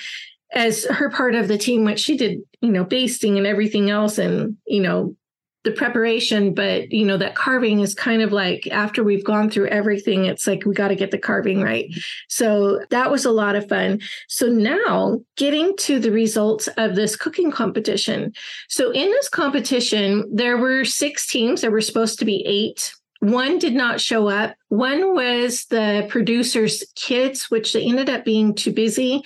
as 0.53 0.85
her 0.87 1.11
part 1.11 1.35
of 1.35 1.49
the 1.49 1.59
team, 1.59 1.85
which 1.85 2.01
she 2.01 2.17
did, 2.17 2.41
you 2.61 2.71
know, 2.71 2.85
basting 2.85 3.39
and 3.39 3.47
everything 3.47 3.91
else. 3.91 4.19
And, 4.19 4.57
you 4.67 4.81
know, 4.81 5.17
the 5.65 5.73
preparation, 5.73 6.53
but 6.53 6.93
you 6.93 7.05
know, 7.05 7.17
that 7.17 7.35
carving 7.35 7.81
is 7.81 7.95
kind 7.95 8.21
of 8.21 8.33
like 8.33 8.69
after 8.71 9.03
we've 9.03 9.25
gone 9.25 9.49
through 9.51 9.69
everything, 9.69 10.27
it's 10.27 10.47
like 10.47 10.65
we 10.65 10.75
got 10.75 10.89
to 10.89 10.95
get 10.95 11.11
the 11.11 11.19
carving 11.19 11.63
right. 11.63 11.93
So 12.29 12.81
that 12.91 13.11
was 13.11 13.25
a 13.25 13.31
lot 13.33 13.57
of 13.57 13.69
fun. 13.69 14.01
So 14.29 14.47
now 14.47 15.21
getting 15.37 15.75
to 15.79 15.99
the 15.99 16.13
results 16.13 16.69
of 16.77 16.95
this 16.95 17.17
cooking 17.17 17.51
competition. 17.51 18.33
So 18.69 18.91
in 18.91 19.11
this 19.11 19.29
competition, 19.31 20.29
there 20.33 20.59
were 20.59 20.85
six 20.85 21.27
teams. 21.27 21.63
There 21.63 21.71
were 21.71 21.81
supposed 21.81 22.19
to 22.19 22.27
be 22.27 22.45
eight. 22.47 22.95
One 23.21 23.59
did 23.59 23.75
not 23.75 24.03
show 24.03 24.29
up. 24.29 24.55
One 24.69 25.15
was 25.15 25.65
the 25.67 26.07
producer's 26.11 26.85
kids, 26.95 27.51
which 27.51 27.73
they 27.73 27.85
ended 27.85 28.11
up 28.11 28.27
being 28.27 28.55
too 28.55 28.73
busy 28.73 29.23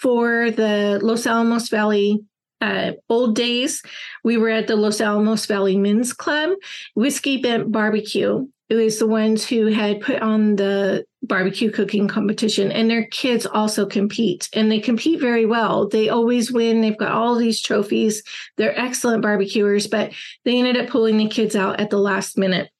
for 0.00 0.50
the 0.50 0.98
Los 1.02 1.26
Alamos 1.26 1.68
Valley 1.68 2.18
uh, 2.62 2.92
old 3.10 3.36
days, 3.36 3.82
we 4.24 4.38
were 4.38 4.48
at 4.48 4.68
the 4.68 4.76
Los 4.76 5.00
Alamos 5.00 5.44
Valley 5.44 5.76
Men's 5.76 6.14
Club. 6.14 6.52
Whiskey 6.94 7.36
Bent 7.36 7.70
Barbecue 7.70 8.46
it 8.72 8.76
was 8.76 8.98
the 8.98 9.06
ones 9.06 9.46
who 9.46 9.66
had 9.66 10.00
put 10.00 10.22
on 10.22 10.56
the 10.56 11.04
barbecue 11.24 11.70
cooking 11.70 12.08
competition 12.08 12.72
and 12.72 12.90
their 12.90 13.04
kids 13.04 13.44
also 13.44 13.84
compete 13.84 14.48
and 14.54 14.72
they 14.72 14.80
compete 14.80 15.20
very 15.20 15.44
well. 15.44 15.88
They 15.88 16.08
always 16.08 16.50
win. 16.50 16.80
They've 16.80 16.96
got 16.96 17.12
all 17.12 17.36
these 17.36 17.60
trophies. 17.60 18.22
They're 18.56 18.78
excellent 18.78 19.20
barbecuers 19.22 19.88
but 19.88 20.12
they 20.46 20.58
ended 20.58 20.78
up 20.78 20.88
pulling 20.88 21.18
the 21.18 21.28
kids 21.28 21.54
out 21.54 21.80
at 21.80 21.90
the 21.90 21.98
last 21.98 22.38
minute 22.38 22.70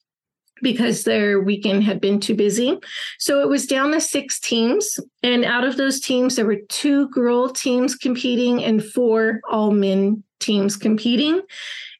because 0.62 1.04
their 1.04 1.40
weekend 1.40 1.84
had 1.84 2.00
been 2.00 2.20
too 2.20 2.34
busy. 2.34 2.78
So 3.18 3.40
it 3.40 3.48
was 3.48 3.66
down 3.66 3.92
to 3.92 4.00
six 4.00 4.40
teams. 4.40 4.98
And 5.22 5.44
out 5.44 5.64
of 5.64 5.76
those 5.76 6.00
teams, 6.00 6.36
there 6.36 6.46
were 6.46 6.60
two 6.68 7.08
girl 7.08 7.50
teams 7.50 7.96
competing 7.96 8.62
and 8.62 8.82
four 8.82 9.40
all 9.50 9.70
men 9.70 10.22
teams 10.40 10.76
competing. 10.76 11.40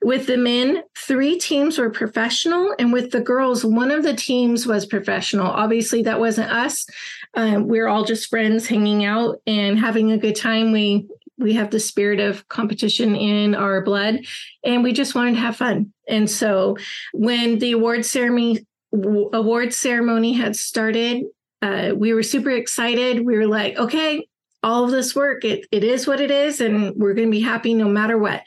With 0.02 0.26
the 0.26 0.36
men, 0.36 0.82
three 0.98 1.38
teams 1.38 1.78
were 1.78 1.90
professional. 1.90 2.74
And 2.78 2.92
with 2.92 3.12
the 3.12 3.20
girls, 3.20 3.64
one 3.64 3.90
of 3.90 4.02
the 4.02 4.14
teams 4.14 4.66
was 4.66 4.84
professional. 4.84 5.46
Obviously, 5.46 6.02
that 6.02 6.18
wasn't 6.18 6.50
us. 6.50 6.86
Um, 7.34 7.68
we 7.68 7.78
we're 7.78 7.88
all 7.88 8.04
just 8.04 8.28
friends 8.28 8.66
hanging 8.66 9.04
out 9.04 9.40
and 9.46 9.78
having 9.78 10.10
a 10.10 10.18
good 10.18 10.36
time. 10.36 10.72
We 10.72 11.08
we 11.42 11.54
have 11.54 11.70
the 11.70 11.80
spirit 11.80 12.20
of 12.20 12.48
competition 12.48 13.14
in 13.14 13.54
our 13.54 13.82
blood 13.82 14.20
and 14.64 14.82
we 14.82 14.92
just 14.92 15.14
wanted 15.14 15.32
to 15.32 15.40
have 15.40 15.56
fun. 15.56 15.92
And 16.08 16.30
so 16.30 16.76
when 17.12 17.58
the 17.58 17.72
award 17.72 18.04
ceremony 18.04 18.66
award 18.92 19.72
ceremony 19.72 20.34
had 20.34 20.54
started 20.54 21.24
uh, 21.62 21.92
we 21.96 22.12
were 22.12 22.24
super 22.24 22.50
excited. 22.50 23.24
We 23.24 23.36
were 23.36 23.46
like 23.46 23.78
okay 23.78 24.26
all 24.64 24.84
of 24.84 24.90
this 24.90 25.14
work 25.14 25.44
it, 25.44 25.66
it 25.72 25.82
is 25.82 26.06
what 26.06 26.20
it 26.20 26.30
is 26.30 26.60
and 26.60 26.94
we're 26.96 27.14
going 27.14 27.28
to 27.28 27.32
be 27.32 27.40
happy 27.40 27.74
no 27.74 27.88
matter 27.88 28.18
what. 28.18 28.42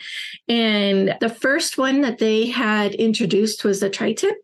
And 0.48 1.16
the 1.20 1.30
first 1.30 1.78
one 1.78 2.02
that 2.02 2.20
they 2.20 2.48
had 2.48 2.94
introduced 2.96 3.64
was 3.64 3.80
the 3.80 3.90
tri-tip 3.90 4.36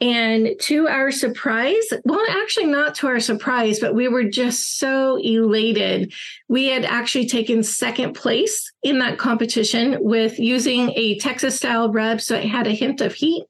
and 0.00 0.50
to 0.60 0.88
our 0.88 1.10
surprise, 1.10 1.92
well, 2.04 2.24
actually, 2.28 2.66
not 2.66 2.94
to 2.96 3.06
our 3.06 3.20
surprise, 3.20 3.78
but 3.80 3.94
we 3.94 4.08
were 4.08 4.24
just 4.24 4.78
so 4.78 5.16
elated. 5.16 6.12
We 6.48 6.66
had 6.66 6.84
actually 6.84 7.26
taken 7.26 7.62
second 7.62 8.14
place 8.14 8.72
in 8.82 8.98
that 9.00 9.18
competition 9.18 9.98
with 10.00 10.38
using 10.38 10.92
a 10.96 11.18
Texas 11.18 11.56
style 11.56 11.92
rub. 11.92 12.20
So 12.20 12.36
it 12.36 12.44
had 12.44 12.66
a 12.66 12.72
hint 12.72 13.00
of 13.00 13.14
heat. 13.14 13.44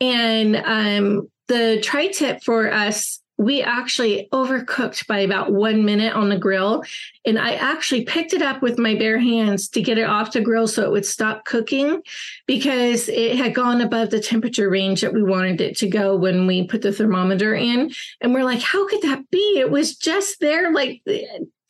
And 0.00 0.56
um, 0.56 1.28
the 1.48 1.80
tri 1.82 2.08
tip 2.08 2.42
for 2.42 2.72
us 2.72 3.20
we 3.40 3.62
actually 3.62 4.28
overcooked 4.34 5.06
by 5.06 5.20
about 5.20 5.50
one 5.50 5.82
minute 5.82 6.14
on 6.14 6.28
the 6.28 6.36
grill. 6.36 6.84
And 7.24 7.38
I 7.38 7.54
actually 7.54 8.04
picked 8.04 8.34
it 8.34 8.42
up 8.42 8.60
with 8.60 8.78
my 8.78 8.94
bare 8.94 9.18
hands 9.18 9.66
to 9.70 9.80
get 9.80 9.96
it 9.96 10.04
off 10.04 10.32
the 10.32 10.42
grill 10.42 10.68
so 10.68 10.84
it 10.84 10.90
would 10.90 11.06
stop 11.06 11.46
cooking 11.46 12.02
because 12.46 13.08
it 13.08 13.36
had 13.36 13.54
gone 13.54 13.80
above 13.80 14.10
the 14.10 14.20
temperature 14.20 14.68
range 14.68 15.00
that 15.00 15.14
we 15.14 15.22
wanted 15.22 15.62
it 15.62 15.78
to 15.78 15.88
go 15.88 16.16
when 16.16 16.46
we 16.46 16.66
put 16.66 16.82
the 16.82 16.92
thermometer 16.92 17.54
in. 17.54 17.90
And 18.20 18.34
we're 18.34 18.44
like, 18.44 18.60
how 18.60 18.86
could 18.86 19.00
that 19.02 19.30
be? 19.30 19.58
It 19.58 19.70
was 19.70 19.96
just 19.96 20.40
there 20.40 20.70
like 20.70 21.00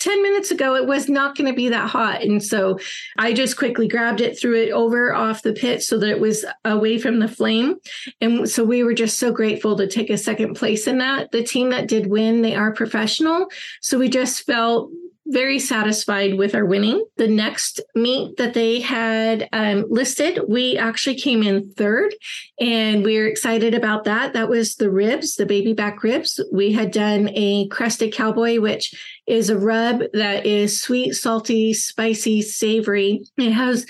10 0.00 0.22
minutes 0.22 0.50
ago, 0.50 0.74
it 0.74 0.86
was 0.86 1.08
not 1.08 1.36
going 1.36 1.46
to 1.46 1.56
be 1.56 1.68
that 1.68 1.88
hot. 1.88 2.22
And 2.22 2.42
so 2.42 2.78
I 3.18 3.32
just 3.32 3.56
quickly 3.56 3.86
grabbed 3.86 4.20
it, 4.20 4.38
threw 4.38 4.56
it 4.56 4.72
over 4.72 5.14
off 5.14 5.42
the 5.42 5.52
pit 5.52 5.82
so 5.82 5.98
that 5.98 6.08
it 6.08 6.20
was 6.20 6.44
away 6.64 6.98
from 6.98 7.20
the 7.20 7.28
flame. 7.28 7.76
And 8.20 8.48
so 8.48 8.64
we 8.64 8.82
were 8.82 8.94
just 8.94 9.18
so 9.18 9.30
grateful 9.30 9.76
to 9.76 9.86
take 9.86 10.10
a 10.10 10.18
second 10.18 10.54
place 10.54 10.86
in 10.86 10.98
that. 10.98 11.30
The 11.30 11.44
team 11.44 11.70
that 11.70 11.88
did 11.88 12.08
win, 12.08 12.42
they 12.42 12.54
are 12.54 12.72
professional. 12.72 13.46
So 13.80 13.98
we 13.98 14.08
just 14.08 14.44
felt 14.46 14.90
very 15.30 15.58
satisfied 15.58 16.36
with 16.36 16.54
our 16.54 16.64
winning. 16.64 17.04
The 17.16 17.28
next 17.28 17.80
meet 17.94 18.36
that 18.36 18.54
they 18.54 18.80
had 18.80 19.48
um, 19.52 19.84
listed, 19.88 20.40
we 20.48 20.76
actually 20.76 21.16
came 21.16 21.42
in 21.42 21.70
third, 21.70 22.14
and 22.58 23.04
we 23.04 23.16
are 23.18 23.26
excited 23.26 23.74
about 23.74 24.04
that. 24.04 24.32
That 24.32 24.48
was 24.48 24.74
the 24.74 24.90
ribs, 24.90 25.36
the 25.36 25.46
baby 25.46 25.72
back 25.72 26.02
ribs. 26.02 26.40
We 26.52 26.72
had 26.72 26.90
done 26.90 27.30
a 27.34 27.68
crested 27.68 28.12
cowboy, 28.12 28.60
which 28.60 28.92
is 29.30 29.48
a 29.48 29.58
rub 29.58 30.02
that 30.12 30.44
is 30.44 30.80
sweet, 30.80 31.12
salty, 31.12 31.72
spicy, 31.72 32.42
savory. 32.42 33.22
It 33.38 33.52
has 33.52 33.86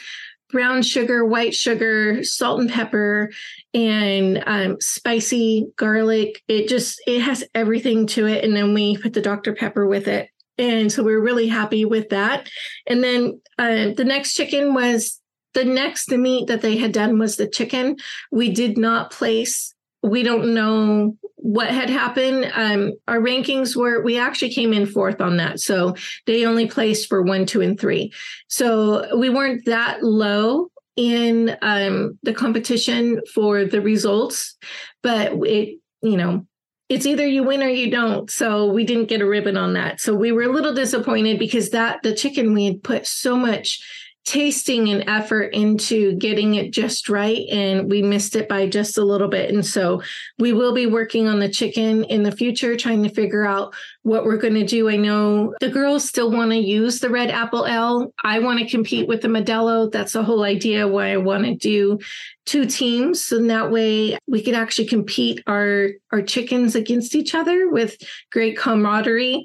brown 0.51 0.83
sugar, 0.83 1.25
white 1.25 1.55
sugar, 1.55 2.23
salt 2.23 2.61
and 2.61 2.71
pepper, 2.71 3.31
and 3.73 4.43
um, 4.47 4.77
spicy 4.81 5.69
garlic. 5.77 6.43
It 6.47 6.69
just 6.69 7.01
it 7.07 7.23
has 7.23 7.45
everything 7.55 8.07
to 8.09 8.27
it. 8.27 8.45
And 8.45 8.55
then 8.55 8.75
we 8.75 8.97
put 8.99 9.15
the 9.15 9.23
Dr 9.23 9.55
Pepper 9.55 9.87
with 9.87 10.09
it, 10.09 10.29
and 10.59 10.93
so 10.93 11.03
we 11.03 11.15
are 11.15 11.21
really 11.21 11.49
happy 11.49 11.85
with 11.85 12.11
that. 12.11 12.49
And 12.87 13.03
then 13.03 13.41
uh, 13.59 13.95
the 13.97 14.05
next 14.05 14.35
chicken 14.35 14.75
was 14.75 15.21
the 15.55 15.65
next 15.65 16.11
meat 16.11 16.49
that 16.49 16.61
they 16.61 16.77
had 16.77 16.93
done 16.93 17.19
was 17.19 17.37
the 17.37 17.49
chicken. 17.49 17.97
We 18.31 18.51
did 18.51 18.77
not 18.77 19.11
place. 19.11 19.75
We 20.03 20.23
don't 20.23 20.55
know 20.55 21.17
what 21.43 21.71
had 21.71 21.91
happened. 21.91 22.51
Um, 22.55 22.93
our 23.09 23.19
rankings 23.19 23.75
were, 23.75 24.03
we 24.03 24.19
actually 24.19 24.53
came 24.53 24.73
in 24.73 24.87
fourth 24.87 25.21
on 25.21 25.39
that. 25.39 25.61
So 25.61 25.95
they 26.27 26.45
only 26.45 26.67
placed 26.67 27.09
for 27.09 27.23
one, 27.23 27.47
two, 27.47 27.61
and 27.61 27.79
three. 27.79 28.13
So 28.49 29.17
we 29.17 29.31
weren't 29.31 29.65
that 29.65 30.03
low 30.03 30.71
in 30.97 31.57
um, 31.63 32.19
the 32.23 32.35
competition 32.35 33.21
for 33.33 33.65
the 33.65 33.81
results, 33.81 34.57
but 35.03 35.33
it, 35.47 35.79
you 36.03 36.17
know, 36.17 36.47
it's 36.91 37.07
either 37.07 37.27
you 37.27 37.45
win 37.45 37.63
or 37.63 37.69
you 37.69 37.91
don't. 37.91 38.29
So 38.31 38.67
we 38.67 38.85
didn't 38.85 39.09
get 39.09 39.23
a 39.23 39.27
ribbon 39.27 39.57
on 39.57 39.75
that. 39.75 40.01
So 40.01 40.15
we 40.15 40.33
were 40.33 40.43
a 40.43 40.53
little 40.53 40.75
disappointed 40.75 41.39
because 41.39 41.71
that 41.71 42.03
the 42.03 42.15
chicken 42.15 42.53
we 42.53 42.67
had 42.67 42.83
put 42.83 43.07
so 43.07 43.37
much 43.37 43.81
tasting 44.25 44.91
and 44.91 45.09
effort 45.09 45.53
into 45.55 46.15
getting 46.17 46.55
it 46.55 46.73
just 46.73 47.09
right 47.09 47.49
and 47.51 47.91
we 47.91 48.03
missed 48.03 48.37
it 48.37 48.49
by 48.49 48.67
just 48.67 48.99
a 48.99 49.05
little 49.05 49.29
bit. 49.29 49.53
And 49.53 49.65
so 49.65 50.03
we 50.39 50.53
will 50.53 50.75
be 50.75 50.87
working 50.87 51.27
on 51.27 51.41
the 51.41 51.49
chicken 51.49 52.05
in 52.05 52.23
the 52.23 52.31
future 52.31 52.77
trying 52.77 53.03
to 53.03 53.09
figure 53.09 53.47
out 53.47 53.75
what 54.03 54.25
we're 54.25 54.37
going 54.37 54.55
to 54.55 54.65
do. 54.65 54.89
I 54.89 54.97
know 54.97 55.55
the 55.61 55.71
girls 55.71 56.07
still 56.07 56.31
want 56.31 56.51
to 56.51 56.59
use 56.59 57.01
the 57.01 57.09
red 57.09 57.31
apple 57.31 57.65
l. 57.65 58.13
I 58.23 58.39
want 58.41 58.61
to 58.61 58.69
compete 58.69 59.09
with 59.09 59.23
the 59.23 59.29
modelo. 59.29 59.91
That's 59.91 60.13
the 60.13 60.23
whole 60.23 60.45
idea 60.45 60.87
why 60.87 61.13
i 61.13 61.17
want 61.17 61.45
to 61.45 61.55
do 61.55 61.99
two 62.45 62.67
teams. 62.67 63.25
So 63.25 63.45
that 63.47 63.71
way 63.71 64.19
we 64.27 64.43
could 64.43 64.55
actually 64.55 64.87
compete 64.87 65.43
our 65.47 65.89
our 66.13 66.23
chickens 66.23 66.75
against 66.75 67.15
each 67.15 67.35
other 67.35 67.71
with 67.71 67.97
great 68.31 68.57
camaraderie. 68.57 69.45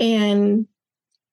And 0.00 0.66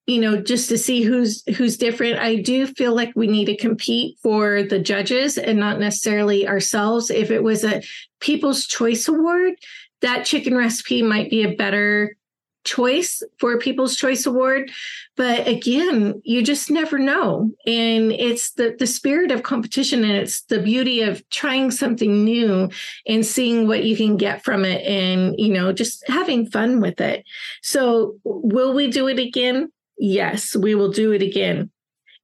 you 0.06 0.20
know 0.20 0.40
just 0.40 0.68
to 0.68 0.78
see 0.78 1.02
who's 1.02 1.42
who's 1.56 1.76
different. 1.76 2.18
I 2.18 2.36
do 2.36 2.66
feel 2.66 2.94
like 2.94 3.12
we 3.14 3.26
need 3.26 3.46
to 3.46 3.56
compete 3.56 4.18
for 4.22 4.62
the 4.62 4.78
judges 4.78 5.38
and 5.38 5.58
not 5.58 5.78
necessarily 5.78 6.46
ourselves. 6.46 7.10
If 7.10 7.30
it 7.30 7.42
was 7.42 7.64
a 7.64 7.82
people's 8.20 8.66
choice 8.66 9.08
award 9.08 9.54
that 10.02 10.26
chicken 10.26 10.56
recipe 10.56 11.02
might 11.02 11.30
be 11.30 11.42
a 11.42 11.54
better 11.56 12.16
choice 12.64 13.24
for 13.40 13.58
people's 13.58 13.96
choice 13.96 14.24
award. 14.24 14.70
But 15.16 15.48
again 15.48 16.20
you 16.24 16.42
just 16.42 16.70
never 16.70 16.98
know. 16.98 17.50
And 17.66 18.12
it's 18.12 18.52
the 18.52 18.76
the 18.78 18.86
spirit 18.86 19.32
of 19.32 19.42
competition 19.42 20.04
and 20.04 20.12
it's 20.12 20.42
the 20.42 20.60
beauty 20.60 21.00
of 21.02 21.28
trying 21.30 21.70
something 21.70 22.24
new 22.24 22.68
and 23.06 23.26
seeing 23.26 23.66
what 23.66 23.84
you 23.84 23.96
can 23.96 24.16
get 24.16 24.44
from 24.44 24.64
it 24.64 24.86
and 24.86 25.34
you 25.38 25.52
know 25.52 25.72
just 25.72 26.06
having 26.08 26.46
fun 26.50 26.80
with 26.80 27.00
it. 27.00 27.24
So 27.62 28.16
will 28.24 28.74
we 28.74 28.88
do 28.88 29.08
it 29.08 29.18
again 29.18 29.72
Yes, 30.04 30.56
we 30.56 30.74
will 30.74 30.90
do 30.90 31.12
it 31.12 31.22
again. 31.22 31.70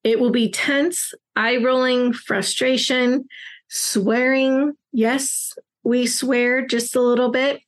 It 0.02 0.18
will 0.18 0.32
be 0.32 0.50
tense, 0.50 1.14
eye 1.36 1.58
rolling, 1.58 2.12
frustration, 2.12 3.28
swearing. 3.68 4.72
Yes, 4.90 5.56
we 5.84 6.08
swear 6.08 6.66
just 6.66 6.96
a 6.96 7.00
little 7.00 7.30
bit. 7.30 7.60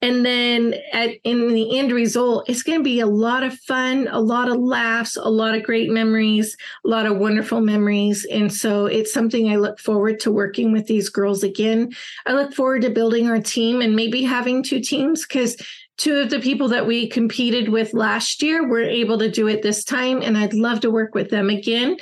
And 0.00 0.24
then 0.24 0.76
at, 0.94 1.10
in 1.24 1.48
the 1.48 1.78
end 1.78 1.92
result, 1.92 2.48
it's 2.48 2.62
going 2.62 2.78
to 2.78 2.82
be 2.82 3.00
a 3.00 3.06
lot 3.06 3.42
of 3.42 3.52
fun, 3.52 4.08
a 4.10 4.18
lot 4.18 4.48
of 4.48 4.56
laughs, 4.56 5.16
a 5.16 5.28
lot 5.28 5.54
of 5.54 5.62
great 5.62 5.90
memories, 5.90 6.56
a 6.86 6.88
lot 6.88 7.04
of 7.04 7.18
wonderful 7.18 7.60
memories. 7.60 8.26
And 8.32 8.50
so 8.50 8.86
it's 8.86 9.12
something 9.12 9.50
I 9.50 9.56
look 9.56 9.78
forward 9.78 10.20
to 10.20 10.32
working 10.32 10.72
with 10.72 10.86
these 10.86 11.10
girls 11.10 11.42
again. 11.42 11.90
I 12.24 12.32
look 12.32 12.54
forward 12.54 12.80
to 12.82 12.88
building 12.88 13.28
our 13.28 13.40
team 13.42 13.82
and 13.82 13.94
maybe 13.94 14.22
having 14.22 14.62
two 14.62 14.80
teams 14.80 15.26
because 15.26 15.58
two 16.00 16.16
of 16.16 16.30
the 16.30 16.40
people 16.40 16.68
that 16.68 16.86
we 16.86 17.06
competed 17.06 17.68
with 17.68 17.92
last 17.92 18.42
year 18.42 18.66
were 18.66 18.80
able 18.80 19.18
to 19.18 19.30
do 19.30 19.48
it 19.48 19.62
this 19.62 19.84
time, 19.84 20.22
and 20.22 20.36
I'd 20.36 20.54
love 20.54 20.80
to 20.80 20.90
work 20.90 21.14
with 21.14 21.28
them 21.28 21.50
again. 21.50 21.98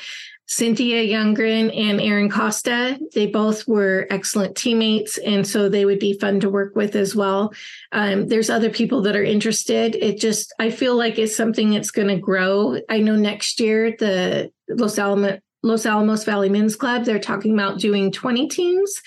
Cynthia 0.46 1.04
Youngren 1.04 1.76
and 1.76 2.00
Aaron 2.00 2.30
Costa, 2.30 2.96
they 3.12 3.26
both 3.26 3.66
were 3.66 4.06
excellent 4.08 4.56
teammates, 4.56 5.18
and 5.18 5.44
so 5.44 5.68
they 5.68 5.84
would 5.84 5.98
be 5.98 6.16
fun 6.16 6.38
to 6.40 6.48
work 6.48 6.76
with 6.76 6.94
as 6.94 7.16
well. 7.16 7.52
Um, 7.90 8.28
there's 8.28 8.48
other 8.48 8.70
people 8.70 9.02
that 9.02 9.16
are 9.16 9.24
interested. 9.24 9.96
It 9.96 10.20
just, 10.20 10.54
I 10.60 10.70
feel 10.70 10.96
like 10.96 11.18
it's 11.18 11.36
something 11.36 11.70
that's 11.70 11.90
going 11.90 12.08
to 12.08 12.16
grow. 12.16 12.78
I 12.88 13.00
know 13.00 13.16
next 13.16 13.58
year 13.58 13.96
the 13.98 14.52
Los 14.68 14.96
Alamos 14.96 15.40
Los 15.64 15.86
Alamos 15.86 16.24
Valley 16.24 16.48
Men's 16.48 16.76
Club, 16.76 17.04
they're 17.04 17.18
talking 17.18 17.52
about 17.52 17.80
doing 17.80 18.12
20 18.12 18.48
teams 18.48 19.02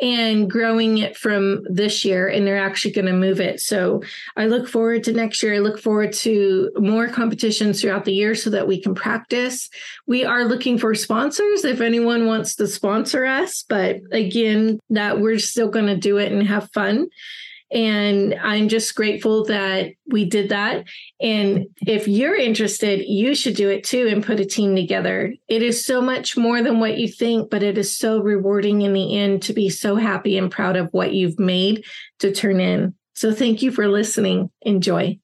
and 0.00 0.50
growing 0.50 0.98
it 0.98 1.16
from 1.16 1.62
this 1.70 2.04
year, 2.04 2.26
and 2.26 2.46
they're 2.46 2.58
actually 2.58 2.90
going 2.90 3.06
to 3.06 3.12
move 3.12 3.40
it. 3.40 3.60
So 3.60 4.02
I 4.36 4.46
look 4.46 4.68
forward 4.68 5.04
to 5.04 5.12
next 5.12 5.42
year. 5.42 5.54
I 5.54 5.58
look 5.58 5.80
forward 5.80 6.12
to 6.14 6.70
more 6.76 7.08
competitions 7.08 7.80
throughout 7.80 8.04
the 8.04 8.12
year 8.12 8.34
so 8.34 8.50
that 8.50 8.66
we 8.66 8.80
can 8.80 8.94
practice. 8.94 9.68
We 10.06 10.24
are 10.24 10.44
looking 10.44 10.78
for 10.78 10.94
sponsors 10.94 11.64
if 11.64 11.80
anyone 11.80 12.26
wants 12.26 12.56
to 12.56 12.66
sponsor 12.66 13.24
us, 13.24 13.64
but 13.68 14.00
again, 14.10 14.80
that 14.90 15.20
we're 15.20 15.38
still 15.38 15.68
going 15.68 15.86
to 15.86 15.96
do 15.96 16.18
it 16.18 16.32
and 16.32 16.46
have 16.46 16.70
fun. 16.72 17.08
And 17.72 18.34
I'm 18.40 18.68
just 18.68 18.94
grateful 18.94 19.46
that 19.46 19.92
we 20.06 20.24
did 20.24 20.50
that. 20.50 20.84
And 21.20 21.66
if 21.86 22.06
you're 22.06 22.36
interested, 22.36 23.04
you 23.04 23.34
should 23.34 23.56
do 23.56 23.68
it 23.68 23.84
too 23.84 24.06
and 24.06 24.24
put 24.24 24.38
a 24.38 24.44
team 24.44 24.76
together. 24.76 25.34
It 25.48 25.62
is 25.62 25.84
so 25.84 26.00
much 26.00 26.36
more 26.36 26.62
than 26.62 26.78
what 26.78 26.98
you 26.98 27.08
think, 27.08 27.50
but 27.50 27.62
it 27.62 27.76
is 27.76 27.96
so 27.96 28.20
rewarding 28.20 28.82
in 28.82 28.92
the 28.92 29.18
end 29.18 29.42
to 29.42 29.52
be 29.52 29.70
so 29.70 29.96
happy 29.96 30.38
and 30.38 30.50
proud 30.50 30.76
of 30.76 30.88
what 30.92 31.14
you've 31.14 31.40
made 31.40 31.84
to 32.20 32.32
turn 32.32 32.60
in. 32.60 32.94
So 33.14 33.32
thank 33.32 33.62
you 33.62 33.72
for 33.72 33.88
listening. 33.88 34.50
Enjoy. 34.62 35.18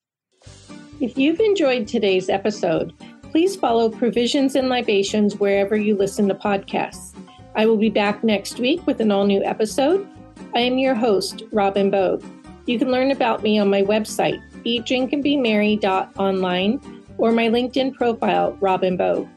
If 1.00 1.16
you've 1.16 1.40
enjoyed 1.40 1.87
today's 1.87 2.29
episode, 2.29 2.92
please 3.31 3.57
follow 3.57 3.90
Provisions 3.90 4.55
and 4.55 4.68
Libations 4.68 5.37
wherever 5.37 5.76
you 5.76 5.96
listen 5.96 6.29
to 6.29 6.35
podcasts. 6.35 7.14
I 7.55 7.66
will 7.66 7.76
be 7.76 7.90
back 7.90 8.22
next 8.22 8.59
week 8.59 8.87
with 8.87 9.00
an 9.00 9.11
all 9.11 9.26
new 9.26 9.42
episode. 9.44 10.07
I 10.55 10.61
am 10.61 10.79
your 10.79 10.94
host, 10.94 11.42
Robin 11.53 11.90
Bogue. 11.90 12.24
You 12.66 12.79
can 12.79 12.90
learn 12.90 13.11
about 13.11 13.42
me 13.42 13.59
on 13.59 13.70
my 13.70 13.83
website, 13.83 14.40
eatdrinkandbemerry.online, 14.64 17.03
or 17.18 17.33
my 17.33 17.48
LinkedIn 17.48 17.94
profile, 17.94 18.57
Robin 18.61 18.96
Bogue. 18.96 19.29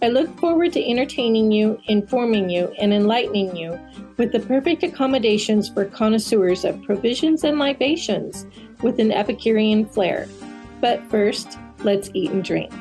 I 0.00 0.08
look 0.08 0.38
forward 0.38 0.72
to 0.74 0.88
entertaining 0.88 1.50
you, 1.50 1.76
informing 1.86 2.48
you, 2.48 2.72
and 2.80 2.94
enlightening 2.94 3.56
you 3.56 3.78
with 4.16 4.30
the 4.32 4.40
perfect 4.40 4.82
accommodations 4.82 5.68
for 5.68 5.84
connoisseurs 5.84 6.64
of 6.64 6.82
provisions 6.82 7.44
and 7.44 7.58
libations 7.58 8.46
with 8.82 8.98
an 9.00 9.10
Epicurean 9.10 9.86
flair. 9.86 10.28
But 10.80 11.04
first, 11.10 11.58
let's 11.80 12.10
eat 12.14 12.30
and 12.30 12.44
drink. 12.44 12.72